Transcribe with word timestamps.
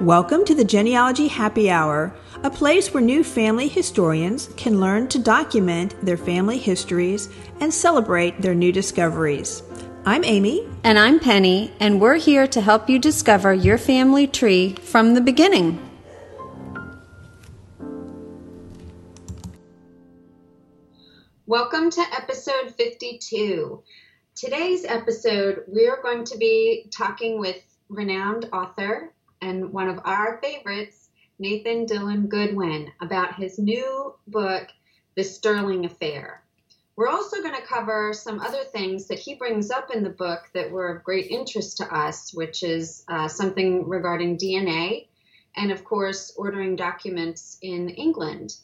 Welcome 0.00 0.46
to 0.46 0.54
the 0.54 0.64
Genealogy 0.64 1.28
Happy 1.28 1.70
Hour, 1.70 2.14
a 2.42 2.48
place 2.48 2.94
where 2.94 3.02
new 3.02 3.22
family 3.22 3.68
historians 3.68 4.48
can 4.56 4.80
learn 4.80 5.08
to 5.08 5.18
document 5.18 5.94
their 6.00 6.16
family 6.16 6.56
histories 6.56 7.28
and 7.60 7.72
celebrate 7.72 8.40
their 8.40 8.54
new 8.54 8.72
discoveries. 8.72 9.62
I'm 10.06 10.24
Amy. 10.24 10.66
And 10.84 10.98
I'm 10.98 11.20
Penny, 11.20 11.74
and 11.80 12.00
we're 12.00 12.14
here 12.14 12.46
to 12.46 12.62
help 12.62 12.88
you 12.88 12.98
discover 12.98 13.52
your 13.52 13.76
family 13.76 14.26
tree 14.26 14.74
from 14.76 15.12
the 15.12 15.20
beginning. 15.20 15.78
Welcome 21.44 21.90
to 21.90 22.00
episode 22.16 22.74
52. 22.74 23.82
Today's 24.34 24.86
episode, 24.86 25.64
we 25.68 25.88
are 25.88 26.00
going 26.00 26.24
to 26.24 26.38
be 26.38 26.86
talking 26.90 27.38
with 27.38 27.62
renowned 27.90 28.48
author 28.50 29.12
and 29.40 29.72
one 29.72 29.88
of 29.88 30.00
our 30.04 30.38
favorites, 30.42 31.08
Nathan 31.38 31.86
Dylan 31.86 32.28
Goodwin, 32.28 32.92
about 33.00 33.34
his 33.34 33.58
new 33.58 34.14
book, 34.26 34.68
The 35.14 35.24
Sterling 35.24 35.84
Affair. 35.84 36.42
We're 36.96 37.08
also 37.08 37.40
going 37.40 37.54
to 37.54 37.66
cover 37.66 38.12
some 38.12 38.40
other 38.40 38.64
things 38.64 39.08
that 39.08 39.18
he 39.18 39.34
brings 39.34 39.70
up 39.70 39.90
in 39.90 40.02
the 40.02 40.10
book 40.10 40.50
that 40.52 40.70
were 40.70 40.94
of 40.94 41.02
great 41.02 41.30
interest 41.30 41.78
to 41.78 41.94
us, 41.94 42.34
which 42.34 42.62
is 42.62 43.04
uh, 43.08 43.26
something 43.26 43.88
regarding 43.88 44.36
DNA 44.36 45.06
and, 45.56 45.72
of 45.72 45.84
course, 45.84 46.32
ordering 46.36 46.76
documents 46.76 47.56
in 47.62 47.88
England. 47.88 48.54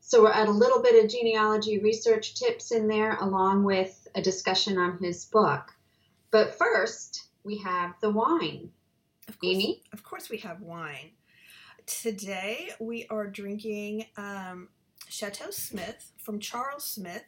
So 0.00 0.22
we're 0.22 0.32
at 0.32 0.48
a 0.48 0.50
little 0.50 0.82
bit 0.82 1.04
of 1.04 1.10
genealogy 1.10 1.78
research 1.78 2.34
tips 2.34 2.72
in 2.72 2.88
there, 2.88 3.16
along 3.16 3.62
with 3.62 4.08
a 4.14 4.22
discussion 4.22 4.78
on 4.78 4.98
his 4.98 5.26
book. 5.26 5.72
But 6.30 6.58
first, 6.58 7.28
we 7.44 7.58
have 7.58 7.94
the 8.00 8.10
wine. 8.10 8.72
Of 9.28 9.38
course, 9.38 9.54
Amy? 9.54 9.82
Of 9.92 10.02
course, 10.02 10.30
we 10.30 10.38
have 10.38 10.62
wine. 10.62 11.10
Today, 11.86 12.70
we 12.80 13.06
are 13.08 13.26
drinking 13.26 14.06
um, 14.16 14.68
Chateau 15.08 15.50
Smith 15.50 16.12
from 16.18 16.40
Charles 16.40 16.84
Smith. 16.84 17.24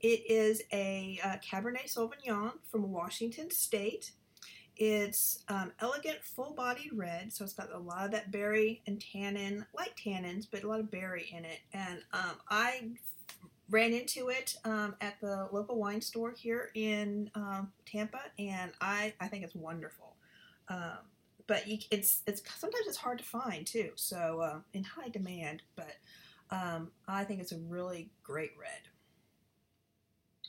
It 0.00 0.30
is 0.30 0.62
a 0.72 1.18
uh, 1.24 1.36
Cabernet 1.44 1.92
Sauvignon 1.92 2.52
from 2.70 2.92
Washington 2.92 3.50
State. 3.50 4.12
It's 4.76 5.42
um, 5.48 5.72
elegant, 5.80 6.22
full 6.22 6.52
bodied 6.52 6.92
red, 6.92 7.32
so 7.32 7.42
it's 7.44 7.52
got 7.52 7.72
a 7.72 7.78
lot 7.78 8.04
of 8.04 8.12
that 8.12 8.30
berry 8.30 8.80
and 8.86 9.02
tannin, 9.12 9.66
light 9.76 9.94
tannins, 10.02 10.46
but 10.50 10.62
a 10.62 10.68
lot 10.68 10.78
of 10.80 10.90
berry 10.90 11.28
in 11.36 11.44
it. 11.44 11.58
And 11.72 11.98
um, 12.12 12.36
I 12.48 12.90
ran 13.70 13.92
into 13.92 14.28
it 14.28 14.54
um, 14.64 14.94
at 15.00 15.20
the 15.20 15.48
local 15.50 15.78
wine 15.78 16.00
store 16.00 16.30
here 16.30 16.70
in 16.74 17.30
um, 17.34 17.72
Tampa, 17.86 18.20
and 18.38 18.70
I, 18.80 19.14
I 19.20 19.26
think 19.28 19.44
it's 19.44 19.54
wonderful. 19.54 20.14
But 21.48 21.66
you, 21.66 21.78
it's 21.90 22.22
it's 22.28 22.42
sometimes 22.56 22.86
it's 22.86 22.96
hard 22.96 23.18
to 23.18 23.24
find 23.24 23.66
too. 23.66 23.90
So 23.96 24.40
uh, 24.40 24.58
in 24.72 24.84
high 24.84 25.08
demand, 25.08 25.62
but 25.74 25.96
um, 26.50 26.92
I 27.08 27.24
think 27.24 27.40
it's 27.40 27.52
a 27.52 27.58
really 27.58 28.10
great 28.22 28.52
red. 28.60 28.88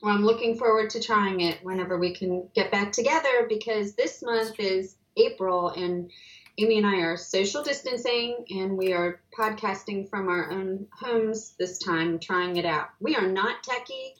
Well, 0.01 0.13
I'm 0.13 0.23
looking 0.23 0.57
forward 0.57 0.91
to 0.91 1.01
trying 1.01 1.41
it 1.41 1.59
whenever 1.63 1.97
we 1.97 2.13
can 2.13 2.47
get 2.53 2.71
back 2.71 2.91
together 2.91 3.47
because 3.49 3.95
this 3.95 4.21
month 4.21 4.59
is 4.59 4.95
April 5.17 5.69
and 5.69 6.11
Amy 6.57 6.77
and 6.77 6.87
I 6.87 6.97
are 6.97 7.17
social 7.17 7.63
distancing 7.63 8.45
and 8.49 8.77
we 8.77 8.93
are 8.93 9.21
podcasting 9.37 10.09
from 10.09 10.29
our 10.29 10.51
own 10.51 10.87
homes 10.91 11.53
this 11.59 11.79
time, 11.79 12.19
trying 12.19 12.57
it 12.57 12.65
out. 12.65 12.89
We 12.99 13.15
are 13.15 13.27
not 13.27 13.63
techie 13.63 14.13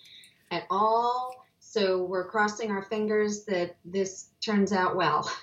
at 0.52 0.64
all, 0.70 1.46
so 1.60 2.04
we're 2.04 2.30
crossing 2.30 2.72
our 2.72 2.84
fingers 2.84 3.46
that 3.46 3.76
this 3.86 4.30
turns 4.42 4.72
out 4.72 4.96
well. 4.96 5.30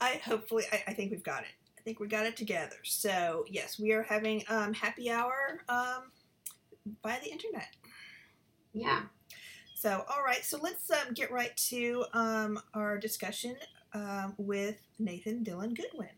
I 0.00 0.20
hopefully 0.24 0.64
I, 0.72 0.82
I, 0.88 0.92
think 0.94 1.10
we've 1.10 1.22
got 1.22 1.42
it. 1.42 1.50
I 1.78 1.82
think 1.82 2.00
we 2.00 2.08
got 2.08 2.26
it 2.26 2.36
together. 2.36 2.76
So 2.84 3.44
yes, 3.48 3.78
we 3.78 3.92
are 3.92 4.02
having 4.02 4.42
um, 4.48 4.72
happy 4.72 5.10
hour 5.10 5.60
um, 5.68 6.10
via 7.02 7.20
the 7.20 7.30
internet. 7.30 7.68
Yeah. 8.72 9.02
So 9.74 10.04
all 10.08 10.22
right, 10.24 10.44
so 10.44 10.58
let's 10.62 10.90
um, 10.90 11.14
get 11.14 11.30
right 11.30 11.56
to 11.68 12.04
um, 12.12 12.60
our 12.74 12.98
discussion 12.98 13.56
um, 13.94 14.34
with 14.38 14.76
Nathan 14.98 15.44
Dylan 15.44 15.74
Goodwin. 15.74 16.08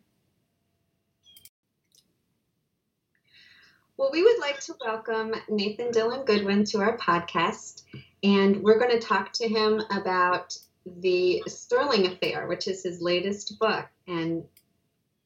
Well, 3.96 4.10
we 4.10 4.22
would 4.22 4.40
like 4.40 4.58
to 4.60 4.74
welcome 4.84 5.34
Nathan 5.48 5.92
Dylan 5.92 6.26
Goodwin 6.26 6.64
to 6.64 6.78
our 6.78 6.96
podcast, 6.98 7.82
and 8.22 8.62
we're 8.62 8.78
going 8.78 8.98
to 8.98 9.06
talk 9.06 9.32
to 9.34 9.46
him 9.46 9.80
about 9.92 10.56
the 10.84 11.42
Sterling 11.46 12.06
Affair, 12.06 12.46
which 12.46 12.68
is 12.68 12.82
his 12.82 13.00
latest 13.00 13.58
book. 13.58 13.86
And 14.06 14.44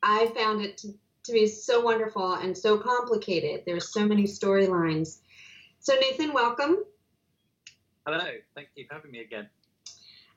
I 0.02 0.26
found 0.36 0.62
it 0.62 0.78
to, 0.78 0.88
to 1.24 1.32
be 1.32 1.46
so 1.46 1.80
wonderful 1.80 2.34
and 2.34 2.56
so 2.56 2.78
complicated. 2.78 3.62
There's 3.66 3.92
so 3.92 4.06
many 4.06 4.24
storylines. 4.24 5.18
So, 5.80 5.94
Nathan, 6.00 6.32
welcome. 6.32 6.84
Hello. 8.06 8.24
Thank 8.54 8.68
you 8.76 8.86
for 8.88 8.94
having 8.94 9.10
me 9.10 9.20
again. 9.20 9.48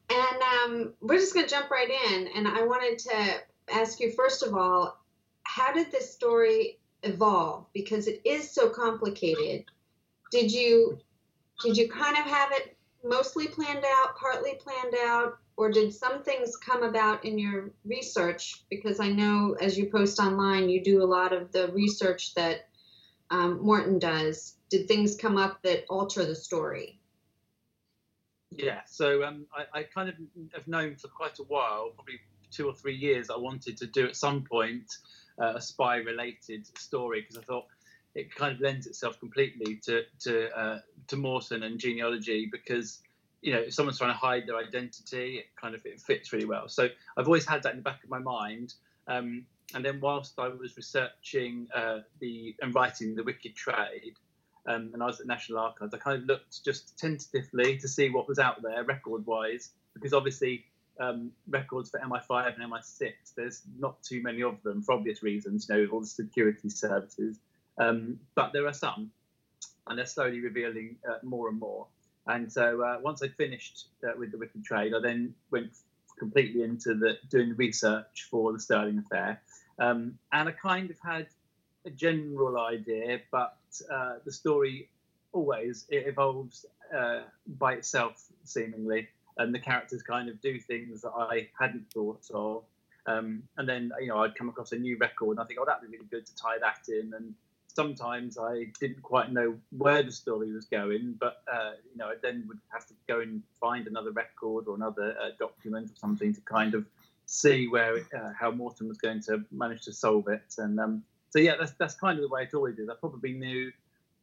And 0.10 0.42
um, 0.42 0.94
we're 1.02 1.20
just 1.20 1.34
going 1.34 1.46
to 1.46 1.50
jump 1.50 1.70
right 1.70 1.90
in. 1.90 2.28
And 2.36 2.48
I 2.48 2.64
wanted 2.64 2.98
to 3.00 3.36
ask 3.72 4.00
you, 4.00 4.12
first 4.12 4.42
of 4.42 4.56
all, 4.56 5.00
how 5.44 5.72
did 5.74 5.92
this 5.92 6.12
story 6.12 6.80
evolve? 7.04 7.66
Because 7.74 8.08
it 8.08 8.22
is 8.26 8.50
so 8.52 8.70
complicated. 8.70 9.66
Did 10.32 10.52
you 10.52 11.00
did 11.62 11.76
you 11.76 11.90
kind 11.90 12.18
of 12.18 12.24
have 12.24 12.52
it 12.54 12.78
mostly 13.04 13.48
planned 13.48 13.86
out, 13.86 14.18
partly 14.18 14.56
planned 14.56 14.96
out, 15.06 15.38
or 15.58 15.70
did 15.70 15.94
some 15.94 16.24
things 16.24 16.56
come 16.58 16.84
about 16.84 17.26
in 17.26 17.38
your 17.38 17.72
research? 17.86 18.64
Because 18.70 19.00
I 19.00 19.10
know 19.10 19.56
as 19.60 19.78
you 19.78 19.90
post 19.90 20.20
online, 20.20 20.70
you 20.70 20.84
do 20.84 21.04
a 21.04 21.06
lot 21.06 21.34
of 21.34 21.52
the 21.52 21.72
research 21.74 22.34
that 22.36 22.68
um, 23.30 23.62
Morton 23.62 24.00
does. 24.00 24.56
Did 24.70 24.88
things 24.88 25.16
come 25.16 25.38
up 25.38 25.62
that 25.64 25.86
alter 25.90 26.26
the 26.26 26.36
story? 26.36 27.00
Yeah, 28.52 28.82
so 28.86 29.24
um, 29.24 29.46
I, 29.54 29.80
I, 29.80 29.84
kind 29.84 30.10
of 30.10 30.16
have 30.54 30.68
known 30.68 30.96
for 30.96 31.08
quite 31.08 31.38
a 31.38 31.44
while, 31.44 31.92
probably 31.94 32.20
two 32.52 32.68
or 32.68 32.74
three 32.74 32.96
years, 32.96 33.30
I 33.30 33.38
wanted 33.38 33.78
to 33.78 33.88
do 33.88 34.08
at 34.08 34.16
some 34.16 34.44
point 34.44 34.92
uh, 35.40 35.54
a 35.56 35.62
spy 35.62 35.98
related 35.98 36.66
story 36.78 37.22
because 37.22 37.38
I 37.38 37.42
thought 37.42 37.66
it 38.20 38.36
kind 38.36 38.54
of 38.54 38.62
lends 38.62 38.88
itself 38.88 39.20
completely 39.20 39.76
to 39.86 40.04
to 40.22 40.50
uh, 40.58 40.80
to 41.08 41.16
Morton 41.16 41.64
and 41.64 41.80
genealogy 41.80 42.50
because 42.52 43.00
you 43.42 43.54
know 43.54 43.60
if 43.60 43.74
someone's 43.74 43.98
trying 43.98 44.14
to 44.14 44.18
hide 44.18 44.44
their 44.48 44.58
identity, 44.58 45.38
it 45.38 45.46
kind 45.60 45.76
of 45.76 45.86
it 45.86 46.00
fits 46.00 46.34
really 46.34 46.46
well. 46.46 46.68
So 46.68 46.90
I've 47.18 47.28
always 47.28 47.46
had 47.46 47.64
that 47.64 47.72
in 47.72 47.78
the 47.78 47.84
back 47.84 48.04
of 48.04 48.10
my 48.10 48.20
mind. 48.20 48.74
Um, 49.08 49.46
and 49.74 49.86
then 49.86 50.00
whilst 50.00 50.40
I 50.40 50.48
was 50.48 50.76
researching 50.76 51.68
uh, 51.76 52.00
the 52.20 52.56
and 52.62 52.74
writing 52.74 53.16
the 53.16 53.24
Wicked 53.24 53.56
Trade, 53.56 54.16
um, 54.68 54.92
and 54.94 55.02
I 55.02 55.06
was 55.06 55.20
at 55.20 55.28
National 55.28 55.60
Archives, 55.60 55.94
I 55.94 55.98
kind 55.98 56.22
of 56.22 56.28
looked 56.28 56.64
just 56.64 56.98
tentatively 56.98 57.78
to 57.78 57.88
see 57.88 58.10
what 58.10 58.28
was 58.28 58.40
out 58.40 58.62
there 58.62 58.84
record-wise, 58.84 59.70
because 59.94 60.14
obviously 60.14 60.66
um, 61.00 61.32
records 61.48 61.90
for 61.90 62.00
MI5 62.00 62.56
and 62.56 62.72
MI6, 62.72 63.12
there's 63.36 63.62
not 63.78 64.02
too 64.04 64.22
many 64.22 64.44
of 64.44 64.62
them 64.64 64.82
for 64.82 64.94
obvious 64.94 65.24
reasons, 65.24 65.68
you 65.70 65.76
know, 65.76 65.88
all 65.92 66.02
the 66.02 66.08
security 66.08 66.70
services. 66.70 67.40
Um, 67.80 68.20
but 68.36 68.52
there 68.54 68.68
are 68.68 68.74
some, 68.74 69.12
and 69.88 69.98
they're 69.98 70.06
slowly 70.06 70.42
revealing 70.42 70.98
uh, 71.10 71.18
more 71.24 71.50
and 71.50 71.60
more. 71.60 71.88
And 72.28 72.52
so 72.52 72.84
uh, 72.84 72.98
once 73.02 73.24
I'd 73.24 73.36
finished 73.36 73.88
uh, 74.04 74.12
with 74.18 74.32
the 74.32 74.38
Wicked 74.38 74.64
Trade, 74.64 74.94
I 74.94 75.00
then 75.00 75.34
went 75.50 75.72
completely 76.20 76.64
into 76.64 76.94
the 76.94 77.18
doing 77.30 77.50
the 77.50 77.56
research 77.56 78.28
for 78.30 78.52
the 78.52 78.60
Sterling 78.60 79.00
Affair, 79.00 79.42
um, 79.80 80.20
and 80.34 80.50
I 80.50 80.52
kind 80.52 80.92
of 80.92 80.98
had 81.00 81.28
a 81.86 81.90
general 81.90 82.60
idea, 82.60 83.22
but 83.32 83.58
uh, 83.92 84.16
the 84.26 84.32
story 84.32 84.90
always 85.32 85.86
it 85.90 86.08
evolves 86.08 86.66
uh, 86.96 87.22
by 87.58 87.74
itself 87.74 88.26
seemingly, 88.44 89.08
and 89.38 89.56
the 89.56 89.60
characters 89.60 90.04
kind 90.04 90.30
of 90.30 90.42
do 90.42 90.60
things 90.60 91.02
that 91.02 91.14
I 91.16 91.48
hadn't 91.58 91.86
thought 91.94 92.30
of. 92.34 92.64
Um, 93.06 93.44
and 93.58 93.68
then 93.68 93.92
you 94.02 94.08
know 94.08 94.18
I'd 94.20 94.36
come 94.36 94.50
across 94.50 94.74
a 94.74 94.78
new 94.78 94.98
record, 94.98 95.32
and 95.32 95.40
I 95.40 95.46
think, 95.46 95.60
oh, 95.60 95.66
that'd 95.66 95.90
be 95.90 95.98
really 95.98 96.10
good 96.12 96.26
to 96.26 96.36
tie 96.36 96.58
that 96.60 96.90
in, 96.90 97.14
and 97.16 97.34
sometimes 97.74 98.38
I 98.38 98.66
didn't 98.80 99.02
quite 99.02 99.32
know 99.32 99.56
where 99.78 100.04
the 100.04 100.12
story 100.12 100.52
was 100.52 100.66
going, 100.66 101.16
but 101.20 101.44
uh, 101.52 101.72
you 101.92 101.98
know, 101.98 102.08
I 102.08 102.16
then 102.22 102.46
would 102.48 102.60
have 102.70 102.86
to 102.88 102.94
go 103.08 103.22
and 103.22 103.42
find 103.60 103.88
another 103.88 104.12
record 104.12 104.68
or 104.68 104.76
another 104.76 105.16
uh, 105.22 105.30
document 105.40 105.92
or 105.92 105.96
something 105.96 106.34
to 106.34 106.42
kind 106.42 106.74
of 106.74 106.86
see 107.26 107.68
where 107.68 107.98
uh, 107.98 108.32
how 108.38 108.52
Morton 108.52 108.88
was 108.88 108.98
going 108.98 109.22
to 109.22 109.46
manage 109.52 109.84
to 109.84 109.94
solve 109.94 110.28
it. 110.28 110.56
And 110.58 110.80
um, 110.80 111.04
so, 111.30 111.40
yeah, 111.40 111.56
that's 111.60 111.74
that's 111.74 111.96
kind 111.96 112.18
of 112.18 112.24
the 112.24 112.30
way 112.30 112.44
it 112.44 112.54
always 112.54 112.80
is. 112.80 112.90
I 112.90 112.96
probably 113.00 113.34
knew 113.34 113.72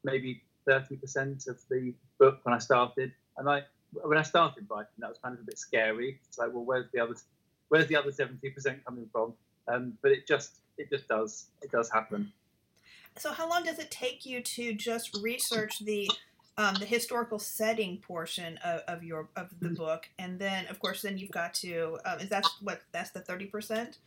maybe 0.05 0.43
thirty 0.67 0.97
percent 0.97 1.47
of 1.47 1.59
the 1.71 1.95
book 2.19 2.41
when 2.43 2.55
I 2.55 2.59
started, 2.59 3.13
and 3.39 3.49
I 3.49 3.63
when 3.93 4.19
I 4.19 4.23
started 4.23 4.67
writing, 4.69 4.99
that 4.99 5.09
was 5.09 5.19
kind 5.19 5.35
of 5.35 5.41
a 5.41 5.45
bit 5.45 5.59
scary. 5.59 6.19
It's 6.29 6.39
like, 6.39 6.53
well, 6.53 6.65
where's 6.65 6.91
the 6.93 7.01
other 7.01 7.15
where's 7.69 7.87
the 7.87 7.97
other 7.97 8.13
seventy 8.13 8.51
percent 8.51 8.85
coming 8.85 9.09
from? 9.13 9.35
Um, 9.69 9.95
but 10.03 10.11
it 10.11 10.27
just 10.27 10.57
it 10.79 10.91
just 10.91 11.09
does 11.09 11.47
it 11.63 11.71
does 11.71 11.91
happen 11.91 12.33
so 13.19 13.33
how 13.33 13.49
long 13.49 13.65
does 13.65 13.79
it 13.79 13.91
take 13.91 14.27
you 14.27 14.41
to 14.43 14.73
just 14.75 15.17
research 15.23 15.79
the 15.81 16.11
um, 16.59 16.75
the 16.77 16.87
historical 16.87 17.39
setting 17.39 17.99
portion 17.99 18.59
of, 18.65 18.81
of 18.89 19.05
your 19.05 19.29
of 19.37 19.51
the 19.61 19.69
mm. 19.69 19.77
book, 19.77 20.09
and 20.19 20.39
then 20.39 20.67
of 20.69 20.79
course 20.79 21.03
then 21.03 21.19
you've 21.19 21.31
got 21.31 21.55
to 21.55 21.99
um, 22.05 22.21
is 22.21 22.31
that 22.31 22.47
what 22.63 22.83
that's 22.93 23.11
the 23.11 23.21
thirty 23.21 23.47
percent? 23.47 23.99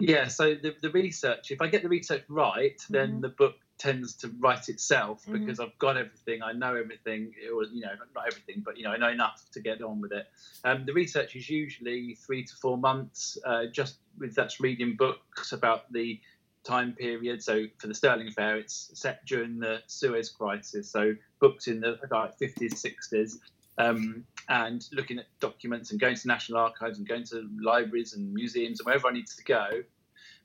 Yeah, 0.00 0.28
so 0.28 0.54
the, 0.54 0.76
the 0.80 0.90
research, 0.90 1.50
if 1.50 1.60
I 1.60 1.66
get 1.66 1.82
the 1.82 1.88
research 1.88 2.22
right, 2.28 2.80
then 2.88 3.18
Mhm. 3.18 3.22
the 3.22 3.28
book 3.30 3.56
tends 3.78 4.14
to 4.16 4.28
write 4.38 4.68
itself 4.68 5.24
Mhm. 5.26 5.40
because 5.40 5.60
I've 5.60 5.76
got 5.78 5.96
everything, 5.96 6.42
I 6.42 6.52
know 6.52 6.76
everything. 6.76 7.34
It 7.40 7.52
was, 7.52 7.70
you 7.72 7.80
know, 7.80 7.94
not 8.14 8.26
everything, 8.28 8.62
but 8.64 8.76
you 8.76 8.84
know, 8.84 8.90
I 8.90 8.96
know 8.96 9.08
enough 9.08 9.50
to 9.52 9.60
get 9.60 9.82
on 9.82 10.00
with 10.00 10.12
it. 10.12 10.26
Um, 10.64 10.84
the 10.84 10.92
research 10.92 11.34
is 11.34 11.50
usually 11.50 12.14
three 12.14 12.44
to 12.44 12.56
four 12.56 12.78
months, 12.78 13.38
uh, 13.44 13.66
just 13.66 13.98
with 14.18 14.34
that's 14.34 14.60
reading 14.60 14.96
books 14.96 15.52
about 15.52 15.92
the 15.92 16.20
time 16.64 16.92
period. 16.92 17.42
So 17.42 17.66
for 17.78 17.86
the 17.86 17.94
Sterling 17.94 18.28
Affair, 18.28 18.56
it's 18.56 18.90
set 18.94 19.24
during 19.26 19.58
the 19.58 19.80
Suez 19.86 20.28
Crisis, 20.30 20.90
so 20.90 21.14
books 21.40 21.68
in 21.68 21.80
the 21.80 21.98
like 22.10 22.38
50s, 22.38 22.74
60s 22.74 23.38
um, 23.78 24.24
and 24.48 24.86
looking 24.92 25.18
at 25.18 25.26
documents 25.40 25.92
and 25.92 26.00
going 26.00 26.16
to 26.16 26.28
national 26.28 26.58
archives 26.58 26.98
and 26.98 27.08
going 27.08 27.24
to 27.24 27.48
libraries 27.60 28.14
and 28.14 28.32
museums 28.34 28.80
and 28.80 28.86
wherever 28.86 29.08
I 29.08 29.12
need 29.12 29.28
to 29.28 29.44
go 29.44 29.82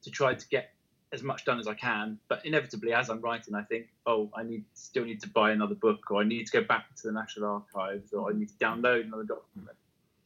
to 0.04 0.12
try 0.12 0.33
to 0.36 0.48
get 0.50 0.74
as 1.12 1.24
much 1.24 1.45
done 1.45 1.60
as 1.60 1.68
I 1.68 1.74
can. 1.74 2.19
But 2.27 2.45
inevitably, 2.45 2.94
as 2.94 3.09
I'm 3.09 3.21
writing, 3.21 3.56
I 3.56 3.63
think, 3.63 3.88
oh, 4.06 4.30
I 4.36 4.44
need 4.44 4.66
still 4.74 5.06
need 5.06 5.21
to 5.21 5.30
buy 5.30 5.51
another 5.51 5.75
book, 5.75 6.12
or 6.12 6.21
I 6.21 6.24
need 6.24 6.45
to 6.48 6.51
go 6.51 6.63
back 6.63 6.95
to 6.95 7.04
the 7.04 7.12
national 7.12 7.50
archives, 7.50 8.13
or 8.13 8.30
I 8.30 8.33
need 8.33 8.50
to 8.50 8.56
download 8.56 9.06
another 9.06 9.24
document. 9.24 9.77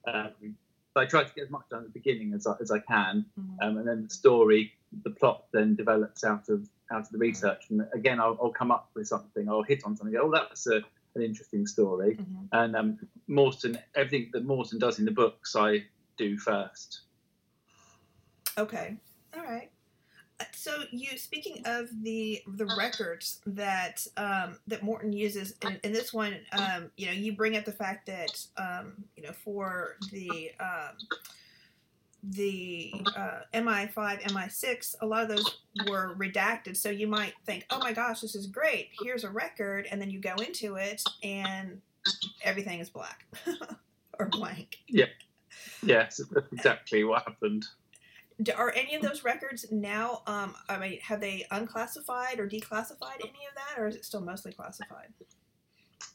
Um, 0.07 0.55
but 0.97 1.03
I 1.03 1.05
try 1.05 1.23
to 1.23 1.33
get 1.35 1.43
as 1.43 1.51
much 1.51 1.69
done 1.69 1.81
at 1.81 1.93
the 1.93 1.99
beginning 1.99 2.33
as 2.33 2.47
I, 2.47 2.55
as 2.59 2.71
I 2.71 2.79
can, 2.79 3.23
Mhm. 3.39 3.57
um, 3.61 3.77
and 3.77 3.87
then 3.87 4.01
the 4.01 4.09
story, 4.09 4.73
the 5.03 5.11
plot, 5.11 5.45
then 5.51 5.75
develops 5.75 6.23
out 6.23 6.49
of 6.49 6.67
out 6.89 7.01
of 7.01 7.09
the 7.11 7.19
research. 7.19 7.69
And 7.69 7.85
again, 7.93 8.19
I'll, 8.19 8.35
I'll 8.41 8.49
come 8.51 8.71
up 8.71 8.89
with 8.95 9.07
something, 9.07 9.47
I'll 9.47 9.61
hit 9.61 9.83
on 9.85 9.95
something. 9.95 10.15
Oh, 10.17 10.31
that's 10.31 10.65
a, 10.65 10.77
an 11.13 11.21
interesting 11.21 11.67
story. 11.67 12.15
Mhm. 12.15 12.47
And 12.51 12.75
um, 12.75 12.99
Morton, 13.27 13.77
everything 13.93 14.31
that 14.33 14.43
Morton 14.43 14.79
does 14.79 14.97
in 14.97 15.05
the 15.05 15.11
books, 15.11 15.55
I 15.55 15.85
do 16.17 16.35
first. 16.39 17.01
Okay. 18.57 18.97
All 19.35 19.43
right. 19.43 19.69
So 20.53 20.83
you 20.91 21.17
speaking 21.17 21.63
of 21.65 21.89
the 22.03 22.41
the 22.47 22.65
records 22.77 23.41
that 23.47 24.05
um, 24.17 24.59
that 24.67 24.83
Morton 24.83 25.11
uses 25.11 25.55
in, 25.63 25.79
in 25.83 25.93
this 25.93 26.13
one, 26.13 26.37
um, 26.51 26.91
you 26.95 27.07
know, 27.07 27.13
you 27.13 27.35
bring 27.35 27.57
up 27.57 27.65
the 27.65 27.71
fact 27.71 28.05
that 28.05 28.45
um, 28.57 29.03
you 29.15 29.23
know 29.23 29.31
for 29.31 29.95
the 30.11 30.51
um, 30.59 30.97
the 32.23 32.93
uh, 33.15 33.39
MI5, 33.53 33.93
MI6, 34.23 34.95
a 35.01 35.05
lot 35.05 35.23
of 35.23 35.29
those 35.29 35.59
were 35.87 36.15
redacted. 36.17 36.75
So 36.75 36.89
you 36.89 37.07
might 37.07 37.33
think, 37.45 37.65
oh 37.69 37.79
my 37.79 37.93
gosh, 37.93 38.21
this 38.21 38.35
is 38.35 38.47
great. 38.47 38.89
Here's 39.01 39.23
a 39.23 39.29
record, 39.29 39.87
and 39.89 40.01
then 40.01 40.09
you 40.09 40.19
go 40.19 40.35
into 40.35 40.75
it, 40.75 41.01
and 41.23 41.81
everything 42.43 42.79
is 42.79 42.89
black 42.89 43.25
or 44.19 44.27
blank. 44.27 44.79
Yeah, 44.87 45.05
yes, 45.83 46.21
that's 46.31 46.51
exactly 46.51 47.03
what 47.03 47.23
happened. 47.23 47.65
Are 48.55 48.71
any 48.71 48.93
of 48.95 49.01
those 49.01 49.23
records 49.23 49.65
now? 49.71 50.21
Um, 50.27 50.55
I 50.69 50.77
mean, 50.77 50.99
have 51.01 51.19
they 51.19 51.45
unclassified 51.49 52.39
or 52.39 52.47
declassified 52.47 53.19
any 53.19 53.47
of 53.49 53.55
that, 53.55 53.79
or 53.81 53.87
is 53.87 53.95
it 53.95 54.05
still 54.05 54.21
mostly 54.21 54.53
classified? 54.53 55.07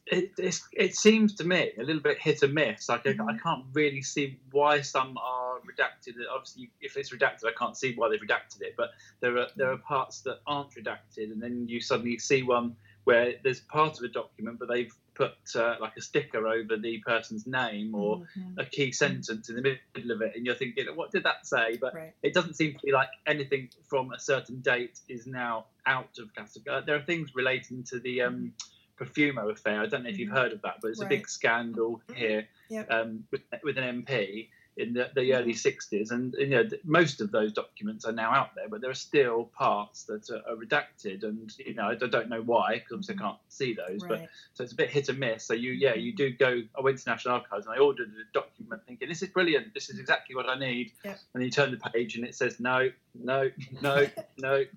It, 0.06 0.32
it's, 0.38 0.66
it 0.72 0.94
seems 0.94 1.34
to 1.36 1.44
me 1.44 1.72
a 1.78 1.82
little 1.82 2.02
bit 2.02 2.18
hit 2.18 2.42
and 2.42 2.54
miss. 2.54 2.88
Like 2.88 3.06
I, 3.06 3.10
I 3.10 3.14
Mhm. 3.14 3.42
can't 3.42 3.64
really 3.72 4.02
see 4.02 4.38
why 4.50 4.80
some 4.82 5.16
are 5.16 5.60
redacted. 5.60 6.14
Obviously, 6.30 6.70
if 6.80 6.96
it's 6.96 7.10
redacted, 7.10 7.44
I 7.46 7.52
can't 7.58 7.76
see 7.76 7.94
why 7.94 8.08
they've 8.08 8.20
redacted 8.20 8.62
it. 8.62 8.74
But 8.76 8.90
there 9.20 9.36
are 9.38 9.48
there 9.56 9.72
are 9.72 9.78
parts 9.78 10.20
that 10.22 10.40
aren't 10.46 10.74
redacted, 10.74 11.32
and 11.32 11.42
then 11.42 11.66
you 11.66 11.80
suddenly 11.80 12.18
see 12.18 12.42
one 12.42 12.76
where 13.04 13.34
there's 13.42 13.60
part 13.60 13.98
of 13.98 14.04
a 14.04 14.08
document, 14.08 14.58
but 14.60 14.68
they've 14.68 14.94
put 15.14 15.32
uh, 15.54 15.76
like 15.80 15.96
a 15.96 16.00
sticker 16.00 16.46
over 16.48 16.76
the 16.76 16.98
person's 17.00 17.46
name 17.46 17.94
or 17.94 18.26
Mhm. 18.36 18.58
a 18.58 18.64
key 18.64 18.92
sentence 18.92 19.48
in 19.48 19.56
the 19.56 19.62
middle 19.94 20.10
of 20.10 20.22
it, 20.22 20.34
and 20.36 20.46
you're 20.46 20.54
thinking, 20.54 20.86
what 20.94 21.10
did 21.10 21.24
that 21.24 21.46
say? 21.46 21.76
But 21.76 21.94
Right. 21.94 22.14
it 22.22 22.32
doesn't 22.32 22.54
seem 22.54 22.72
to 22.74 22.78
be 22.84 22.92
like 22.92 23.10
anything 23.26 23.68
from 23.88 24.12
a 24.12 24.18
certain 24.18 24.60
date 24.62 25.00
is 25.08 25.26
now 25.26 25.66
out 25.86 26.18
of 26.18 26.34
category. 26.34 26.76
Uh, 26.76 26.80
there 26.80 26.96
are 26.96 27.02
things 27.04 27.34
relating 27.34 27.82
to 27.84 27.98
the 28.00 28.22
um, 28.22 28.54
Profumo 28.98 29.50
affair. 29.50 29.80
I 29.80 29.86
don't 29.86 30.04
know 30.04 30.10
if 30.10 30.18
you've 30.18 30.30
Mhm. 30.30 30.34
heard 30.40 30.52
of 30.52 30.62
that, 30.62 30.76
but 30.80 30.88
it's 30.92 31.00
a 31.02 31.06
big 31.06 31.28
scandal 31.28 32.00
Mhm. 32.08 32.14
here 32.16 32.48
Yep. 32.68 32.90
um, 32.90 33.24
with, 33.30 33.42
with 33.62 33.76
an 33.78 33.84
MP 34.04 34.48
in 34.76 34.94
the, 34.94 35.10
the 35.14 35.20
Mm-hmm. 35.22 35.42
early 35.42 35.54
60s. 35.54 36.10
And, 36.10 36.34
you 36.38 36.46
know, 36.48 36.68
most 36.84 37.20
of 37.20 37.30
those 37.30 37.52
documents 37.52 38.04
are 38.04 38.12
now 38.12 38.30
out 38.32 38.54
there, 38.54 38.68
but 38.68 38.80
there 38.80 38.90
are 38.90 38.94
still 38.94 39.50
parts 39.56 40.04
that 40.04 40.30
are, 40.30 40.42
are 40.50 40.56
redacted. 40.56 41.24
And, 41.24 41.52
you 41.58 41.74
know, 41.74 41.88
I 41.88 41.94
don't 41.94 42.28
know 42.28 42.40
why, 42.42 42.82
because. 42.88 43.08
I 43.10 43.14
can't 43.14 43.36
see 43.48 43.74
those, 43.74 44.02
but 44.02 44.28
so 44.54 44.64
it's 44.64 44.72
a 44.72 44.76
bit 44.76 44.90
hit 44.90 45.08
and 45.08 45.18
miss. 45.18 45.44
So 45.44 45.52
you, 45.54 45.72
yeah, 45.72 45.94
you 45.94 46.14
do 46.14 46.30
go. 46.30 46.62
I 46.76 46.80
went 46.80 46.98
to 46.98 47.08
National 47.10 47.34
Archives 47.34 47.66
and 47.66 47.74
I 47.74 47.78
ordered 47.78 48.08
a 48.08 48.32
document, 48.32 48.82
thinking 48.86 49.08
this 49.08 49.22
is 49.22 49.28
brilliant. 49.28 49.74
This 49.74 49.90
is 49.90 49.98
exactly 49.98 50.34
what 50.34 50.48
I 50.48 50.58
need. 50.58 50.92
Yep. 51.04 51.18
And 51.34 51.44
you 51.44 51.50
turn 51.50 51.70
the 51.70 51.76
page 51.90 52.16
and 52.16 52.24
it 52.24 52.34
says 52.34 52.58
no, 52.60 52.90
no, 53.14 53.50
no, 53.82 54.06
no. 54.38 54.64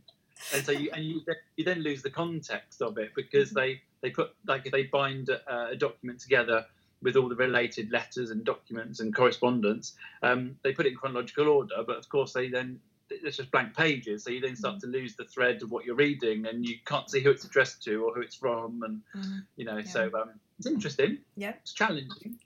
And 0.54 0.64
so 0.64 0.72
you 0.74 0.92
and 0.94 1.04
you 1.04 1.22
then, 1.26 1.36
you 1.56 1.64
then 1.66 1.80
lose 1.80 2.04
the 2.04 2.10
context 2.12 2.82
of 2.82 2.98
it 3.00 3.16
because 3.16 3.50
Mhm. 3.52 3.56
they 3.56 3.82
they 4.02 4.10
put 4.12 4.36
like 4.46 4.66
if 4.66 4.72
they 4.72 4.84
bind 4.84 5.30
a, 5.30 5.70
a 5.72 5.76
document 5.76 6.20
together 6.20 6.66
with 7.06 7.16
all 7.16 7.30
the 7.30 7.36
related 7.36 7.92
letters 7.92 8.32
and 8.32 8.44
documents 8.44 9.00
and 9.00 9.16
correspondence, 9.16 9.94
um, 10.24 10.56
they 10.64 10.74
put 10.74 10.88
it 10.88 10.90
in 10.90 10.96
chronological 10.98 11.48
order. 11.48 11.76
But 11.86 11.98
of 11.98 12.10
course, 12.10 12.34
they 12.34 12.50
then 12.50 12.80
it's 13.12 13.38
just 13.38 13.52
blank 13.52 13.76
pages, 13.78 14.24
so 14.24 14.32
you 14.32 14.42
then 14.42 14.56
start 14.56 14.80
to 14.82 14.88
lose 14.88 15.16
the 15.16 15.26
thread 15.26 15.62
of 15.62 15.70
what 15.70 15.86
you're 15.86 15.96
reading, 15.96 16.48
and 16.48 16.66
you 16.66 16.78
can't 16.86 17.08
see 17.10 17.22
who 17.22 17.30
it's 17.30 17.46
addressed 17.46 17.84
to 17.84 18.04
or 18.04 18.14
who 18.16 18.22
it's 18.22 18.36
from, 18.36 18.82
and 18.84 19.02
Mhm. 19.16 19.46
you 19.56 19.66
know. 19.66 19.78
Yeah. 19.78 19.84
So 19.84 20.12
um, 20.20 20.32
it's 20.58 20.66
interesting. 20.66 21.20
Yeah. 21.38 21.54
It's 21.62 21.74
challenging. 21.74 22.40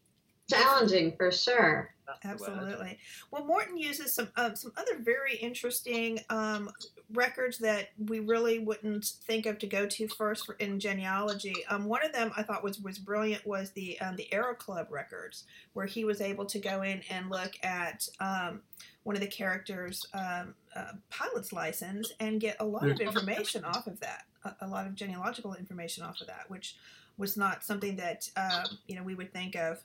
Challenging 0.49 1.15
for 1.15 1.31
sure. 1.31 1.95
That's. 2.05 2.25
Absolutely. 2.25 2.97
Well, 3.31 3.45
Morton 3.45 3.77
uses 3.77 4.13
some 4.13 4.29
um, 4.35 4.55
some 4.57 4.73
other 4.75 4.97
very 4.99 5.37
interesting 5.37 6.19
um, 6.29 6.69
records 7.13 7.57
that 7.59 7.89
we 7.97 8.19
really 8.19 8.59
wouldn't 8.59 9.05
think 9.05 9.45
of 9.45 9.57
to 9.59 9.67
go 9.67 9.85
to 9.85 10.07
first 10.07 10.45
for, 10.45 10.53
in 10.55 10.79
genealogy. 10.79 11.65
Um, 11.69 11.85
one 11.85 12.05
of 12.05 12.13
them 12.13 12.31
I 12.37 12.43
thought 12.43 12.63
was 12.63 12.79
was 12.79 12.97
brilliant 12.97 13.45
was 13.45 13.71
the 13.71 13.99
um, 14.01 14.15
the 14.15 14.31
Aero 14.33 14.55
Club 14.55 14.87
records, 14.89 15.45
where 15.73 15.85
he 15.85 16.05
was 16.05 16.21
able 16.21 16.45
to 16.45 16.59
go 16.59 16.81
in 16.81 17.01
and 17.09 17.29
look 17.29 17.53
at 17.63 18.07
um, 18.19 18.61
one 19.03 19.15
of 19.15 19.21
the 19.21 19.27
characters' 19.27 20.05
um, 20.13 20.55
uh, 20.75 20.93
pilot's 21.09 21.51
license 21.51 22.11
and 22.19 22.39
get 22.39 22.57
a 22.59 22.65
lot 22.65 22.87
of 22.87 22.99
information 22.99 23.63
off 23.65 23.87
of 23.87 23.99
that, 23.99 24.23
a, 24.43 24.55
a 24.61 24.67
lot 24.67 24.85
of 24.85 24.95
genealogical 24.95 25.53
information 25.55 26.03
off 26.03 26.21
of 26.21 26.27
that, 26.27 26.45
which 26.49 26.75
was 27.17 27.35
not 27.35 27.63
something 27.63 27.95
that 27.97 28.29
um, 28.37 28.77
you 28.87 28.95
know 28.95 29.03
we 29.03 29.15
would 29.15 29.33
think 29.33 29.55
of 29.55 29.83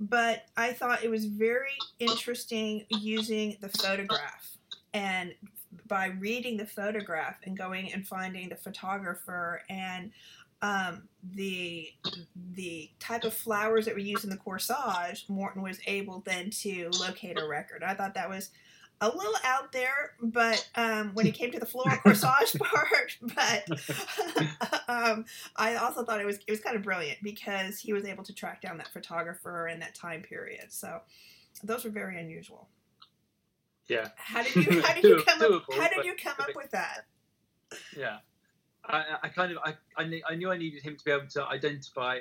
but 0.00 0.44
I 0.56 0.72
thought 0.72 1.04
it 1.04 1.10
was 1.10 1.24
very 1.24 1.76
interesting 1.98 2.84
using 2.90 3.56
the 3.60 3.68
photograph 3.68 4.56
and 4.92 5.34
by 5.86 6.06
reading 6.06 6.56
the 6.56 6.66
photograph 6.66 7.36
and 7.44 7.56
going 7.56 7.92
and 7.92 8.06
finding 8.06 8.48
the 8.48 8.56
photographer 8.56 9.62
and 9.68 10.10
um, 10.62 11.08
the 11.34 11.90
the 12.54 12.90
type 12.98 13.24
of 13.24 13.34
flowers 13.34 13.84
that 13.84 13.94
were 13.94 14.00
used 14.00 14.24
in 14.24 14.30
the 14.30 14.36
corsage, 14.36 15.28
Morton 15.28 15.60
was 15.62 15.78
able 15.86 16.20
then 16.20 16.48
to 16.50 16.88
locate 17.00 17.38
a 17.38 17.46
record. 17.46 17.82
I 17.82 17.94
thought 17.94 18.14
that 18.14 18.30
was 18.30 18.50
a 19.00 19.08
little 19.08 19.34
out 19.44 19.72
there, 19.72 20.14
but 20.22 20.66
um, 20.76 21.10
when 21.12 21.26
it 21.26 21.34
came 21.34 21.50
to 21.50 21.58
the 21.58 21.66
floral 21.66 21.98
corsage 22.06 22.58
part, 22.58 23.18
but 23.34 24.88
um, 24.88 25.26
I 25.56 25.76
also 25.76 26.04
thought 26.04 26.20
it 26.20 26.26
was 26.26 26.38
it 26.46 26.50
was 26.50 26.60
kind 26.60 26.76
of 26.76 26.82
brilliant 26.82 27.18
because 27.22 27.78
he 27.78 27.92
was 27.92 28.06
able 28.06 28.24
to 28.24 28.32
track 28.32 28.62
down 28.62 28.78
that 28.78 28.88
photographer 28.88 29.68
in 29.68 29.80
that 29.80 29.94
time 29.94 30.22
period. 30.22 30.72
So 30.72 31.00
those 31.62 31.84
were 31.84 31.90
very 31.90 32.18
unusual. 32.18 32.68
Yeah, 33.88 34.08
How 34.16 34.42
did 34.42 34.56
you 34.56 34.82
how 34.82 34.94
did 34.94 35.04
you 35.04 35.22
come 35.26 35.42
up 35.42 35.62
how 35.76 35.88
did 35.88 36.04
you 36.06 36.14
come 36.14 36.34
up 36.38 36.54
with 36.56 36.70
that? 36.70 37.04
yeah. 37.96 38.18
I, 38.86 39.04
I 39.24 39.28
kind 39.28 39.50
of 39.52 39.58
I, 39.64 39.74
I, 39.96 40.04
knew, 40.04 40.22
I 40.28 40.34
knew 40.34 40.50
I 40.50 40.56
needed 40.58 40.82
him 40.82 40.96
to 40.96 41.04
be 41.04 41.10
able 41.10 41.26
to 41.28 41.46
identify 41.46 42.18